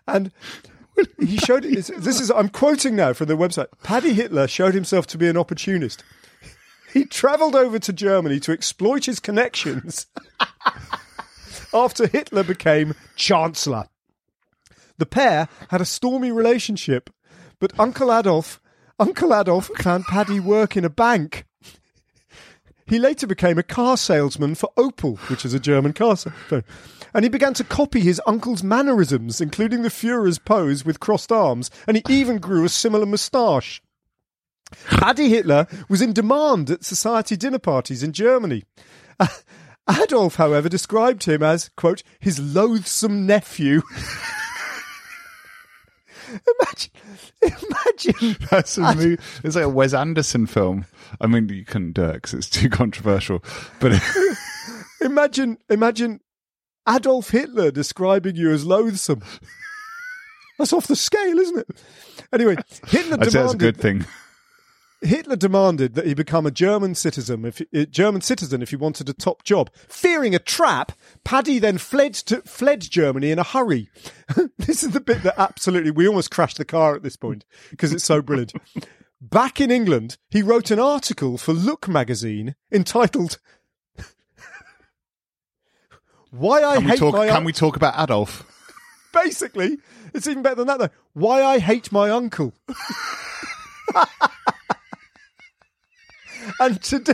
[0.07, 0.32] And
[1.19, 3.67] he showed this is I'm quoting now from the website.
[3.83, 6.03] Paddy Hitler showed himself to be an opportunist.
[6.91, 10.05] He traveled over to Germany to exploit his connections
[11.73, 13.87] after Hitler became chancellor.
[14.99, 17.09] The pair had a stormy relationship,
[17.59, 18.61] but Uncle Adolf,
[18.99, 21.45] Uncle Adolf found Paddy work in a bank.
[22.86, 26.63] He later became a car salesman for Opel, which is a German car salesman.
[27.13, 31.69] And he began to copy his uncle's mannerisms, including the Fuhrer's pose with crossed arms,
[31.88, 33.81] and he even grew a similar moustache.
[34.88, 38.63] Paddy Hitler was in demand at society dinner parties in Germany.
[39.89, 43.81] Adolf, however, described him as, quote, his loathsome nephew.
[46.29, 46.91] imagine,
[47.41, 47.82] imagine.
[48.49, 50.85] That's a mo- it's like a Wes Anderson film.
[51.21, 53.43] I mean, you couldn't do it because it's too controversial.
[53.79, 54.01] But
[55.01, 56.21] Imagine, imagine
[56.87, 59.21] Adolf Hitler describing you as loathsome.
[60.57, 61.67] That's off the scale, isn't it?
[62.31, 62.55] Anyway,
[62.87, 64.05] Hitler I'd that's a good thing.
[65.04, 69.10] Hitler demanded that he become a German citizen if uh, German citizen if he wanted
[69.10, 69.70] a top job.
[69.74, 70.93] Fearing a trap,
[71.24, 73.89] Paddy then fled to fled Germany in a hurry.
[74.58, 77.91] this is the bit that absolutely we almost crashed the car at this point because
[77.93, 78.54] it's so brilliant.
[79.22, 83.39] Back in England, he wrote an article for Look magazine entitled
[86.32, 87.14] "Why I Can we Hate talk?
[87.14, 88.49] My Can Un-" we talk about Adolf?
[89.14, 89.78] Basically,
[90.14, 90.89] it's even better than that though.
[91.14, 92.54] Why I hate my uncle.
[96.59, 97.13] and today,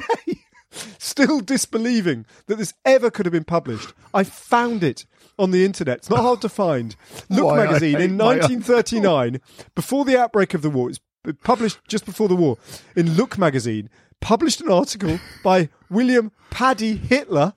[0.71, 5.05] still disbelieving that this ever could have been published, I found it
[5.37, 5.99] on the internet.
[5.99, 6.95] It's not hard to find.
[7.29, 8.49] Look Why magazine in my uncle.
[8.49, 9.41] 1939,
[9.75, 10.99] before the outbreak of the war, it's
[11.43, 12.57] published just before the war.
[12.95, 17.53] In Look magazine, published an article by William Paddy Hitler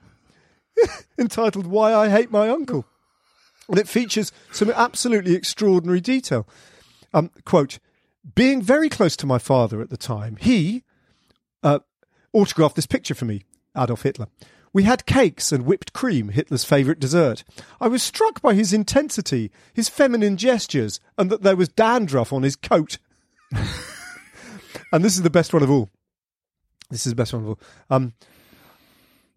[1.18, 2.86] entitled "Why I Hate My Uncle."
[3.68, 6.46] and it features some absolutely extraordinary detail.
[7.14, 7.78] Um, quote,
[8.34, 10.84] being very close to my father at the time, he
[11.62, 11.80] uh,
[12.32, 13.42] autographed this picture for me,
[13.76, 14.26] Adolf Hitler.
[14.72, 17.44] We had cakes and whipped cream, Hitler's favourite dessert.
[17.80, 22.42] I was struck by his intensity, his feminine gestures, and that there was dandruff on
[22.42, 22.98] his coat.
[23.52, 25.90] and this is the best one of all.
[26.90, 27.60] This is the best one of all.
[27.90, 28.14] Um,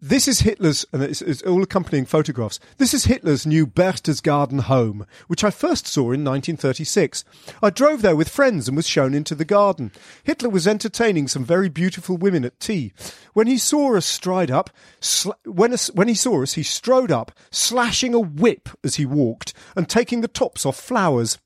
[0.00, 2.60] This is Hitler's, and it's, it's all accompanying photographs.
[2.76, 7.24] This is Hitler's new Berchtesgaden home, which I first saw in 1936.
[7.62, 9.90] I drove there with friends and was shown into the garden.
[10.22, 12.92] Hitler was entertaining some very beautiful women at tea.
[13.32, 14.68] When he saw us stride up,
[15.00, 19.06] sl- when, us, when he saw us, he strode up, slashing a whip as he
[19.06, 21.38] walked and taking the tops off flowers.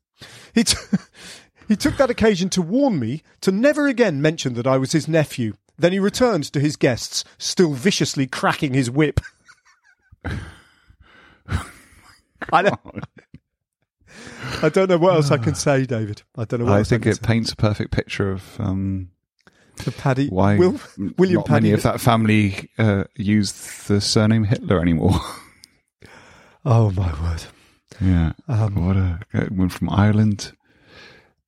[0.53, 0.77] He, t-
[1.69, 5.07] he took that occasion to warn me to never again mention that I was his
[5.07, 5.53] nephew.
[5.77, 9.19] Then he returned to his guests, still viciously cracking his whip.
[12.51, 12.79] I, don't,
[14.63, 16.23] I don't know what else I can say, David.
[16.37, 19.09] I don't know what I think can it paints a perfect picture of um.
[19.85, 20.79] The Paddy, why Will,
[21.17, 21.63] William not Paddy.
[21.63, 23.51] many of that family uh, use
[23.87, 25.19] the surname Hitler anymore.
[26.63, 27.43] Oh my word!
[27.99, 30.51] yeah, Um, what a it went from Ireland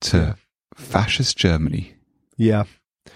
[0.00, 0.36] to
[0.74, 1.94] fascist Germany.
[2.36, 2.64] Yeah,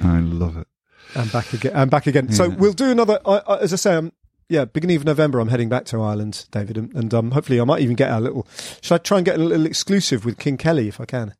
[0.00, 0.68] I love it.
[1.14, 1.72] I'm back again.
[1.74, 2.32] I'm back again.
[2.32, 3.18] So we'll do another.
[3.24, 4.12] I, I, as I say, I'm
[4.48, 5.40] yeah, beginning of November.
[5.40, 8.20] I'm heading back to Ireland, David, and, and um, hopefully I might even get a
[8.20, 8.46] little.
[8.80, 11.34] Should I try and get a little exclusive with King Kelly if I can?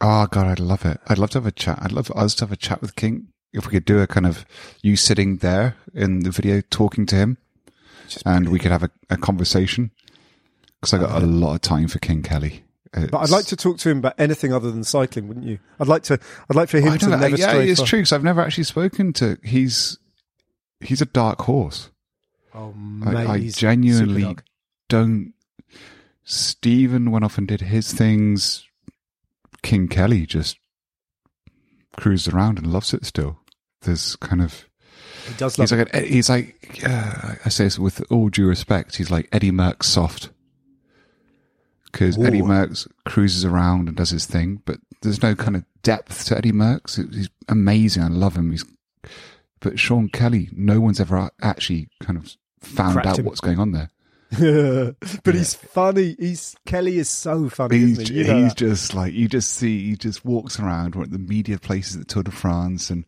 [0.00, 1.00] Oh God, I'd love it.
[1.06, 1.78] I'd love to have a chat.
[1.82, 3.28] I'd love us to have a chat with King.
[3.52, 4.44] If we could do a kind of
[4.82, 7.38] you sitting there in the video talking to him,
[8.24, 9.90] and we could have a, a conversation.
[10.80, 12.62] Because I got a lot of time for King Kelly.
[12.92, 15.58] But I'd like to talk to him about anything other than cycling, wouldn't you?
[15.80, 16.18] I'd like to.
[16.48, 17.16] I'd like for him to know.
[17.18, 19.38] never Yeah, stray it's far- true because I've never actually spoken to.
[19.42, 19.98] He's
[20.80, 21.90] he's a dark horse.
[22.54, 22.70] Oh,
[23.04, 24.36] I, mate, I he's genuinely
[24.88, 25.32] don't.
[26.24, 28.64] Stephen went off and did his things.
[29.62, 30.58] King Kelly just
[31.96, 33.40] cruised around and loves it still.
[33.82, 34.66] There's kind of
[35.28, 35.68] He does love.
[35.70, 38.96] he's like an, he's like uh, I say this with all due respect.
[38.96, 40.30] He's like Eddie Merckx soft
[41.96, 46.26] because Eddie Merckx cruises around and does his thing, but there's no kind of depth
[46.26, 47.14] to Eddie Merckx.
[47.14, 48.02] He's amazing.
[48.02, 48.50] I love him.
[48.50, 48.64] He's
[49.60, 53.24] but Sean Kelly, no one's ever actually kind of found Cracked out him.
[53.24, 53.90] what's going on there.
[55.24, 56.16] but he's funny.
[56.18, 57.78] He's Kelly is so funny.
[57.78, 58.18] He's, he?
[58.18, 61.18] You know he's just like you just see he just walks around or at the
[61.18, 63.06] media places at Tour de France and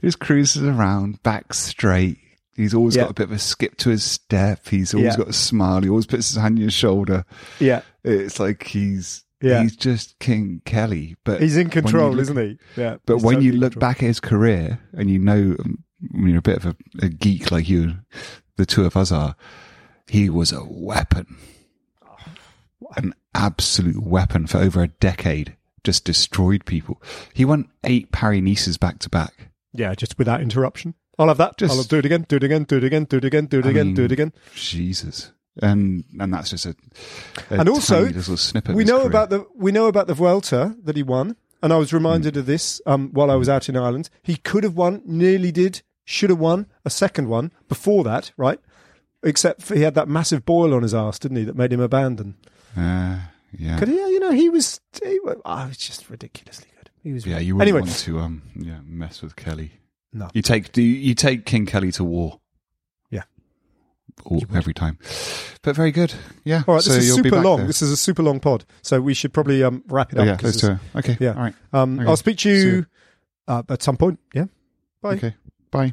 [0.00, 2.18] he just cruises around back straight.
[2.58, 3.02] He's always Yeah.
[3.04, 4.66] got a bit of a skip to his step.
[4.68, 5.16] He's always Yeah.
[5.16, 5.80] got a smile.
[5.80, 7.24] He always puts his hand on your shoulder.
[7.60, 9.62] yeah, It's like he's Yeah.
[9.62, 11.16] he's just King Kelly.
[11.24, 12.58] But he's in control, look- isn't he?
[12.76, 12.96] Yeah.
[13.06, 13.88] But when totally you look control.
[13.90, 17.08] back at his career and you know um, when you're a bit of a, a
[17.08, 17.94] geek like you,
[18.56, 19.36] the two of us are,
[20.08, 21.36] he was a weapon,
[22.96, 25.56] an absolute weapon for over a decade.
[25.84, 27.00] Just destroyed people.
[27.32, 29.50] He won eight Paris Nices back to back.
[29.72, 30.94] yeah, just without interruption.
[31.18, 31.56] I'll have that.
[31.56, 32.26] Just- I'll do it again.
[32.28, 32.64] Do it again.
[32.64, 33.04] Do it again.
[33.04, 33.46] Do it again.
[33.46, 33.86] Do it I again.
[33.86, 34.32] mean, do it again.
[34.54, 36.76] Jesus, and and that's just a,
[37.50, 38.74] a And also, tiny little snippet.
[38.76, 39.08] we know career.
[39.08, 42.46] about the we know about the Vuelta that he won, and I was reminded of
[42.46, 44.10] this um, while I was out in Ireland.
[44.22, 48.60] He could have won, nearly did, should have won a second one before that, right?
[49.24, 51.44] Except for he had that massive boil on his ass, didn't he?
[51.44, 52.36] That made him abandon.
[52.76, 53.18] Uh,
[53.58, 56.90] yeah, Could he, you know, he was, he was, oh, was just ridiculously good.
[57.02, 57.26] He was.
[57.26, 57.38] yeah.
[57.40, 57.80] You wouldn't anyway.
[57.88, 59.72] want to um yeah mess with Kelly.
[60.12, 60.28] No.
[60.32, 62.40] You take do you, you take King Kelly to war.
[63.10, 63.22] Yeah.
[64.24, 64.98] All, every time.
[65.62, 66.14] But very good.
[66.44, 66.62] Yeah.
[66.66, 67.58] All right, so this is super long.
[67.58, 67.66] there.
[67.66, 70.26] This is a super long pod, so we should probably um, wrap it Oh, up.
[70.26, 70.78] yeah, 'cause let's do it.
[70.98, 71.16] Okay.
[71.20, 71.34] yeah.
[71.34, 71.54] All right.
[71.72, 72.08] Um, Okay.
[72.08, 72.86] I'll speak to you you.
[73.46, 74.18] uh, at some point.
[74.34, 74.46] Yeah.
[75.02, 75.14] Bye.
[75.14, 75.34] Okay.
[75.70, 75.92] Bye.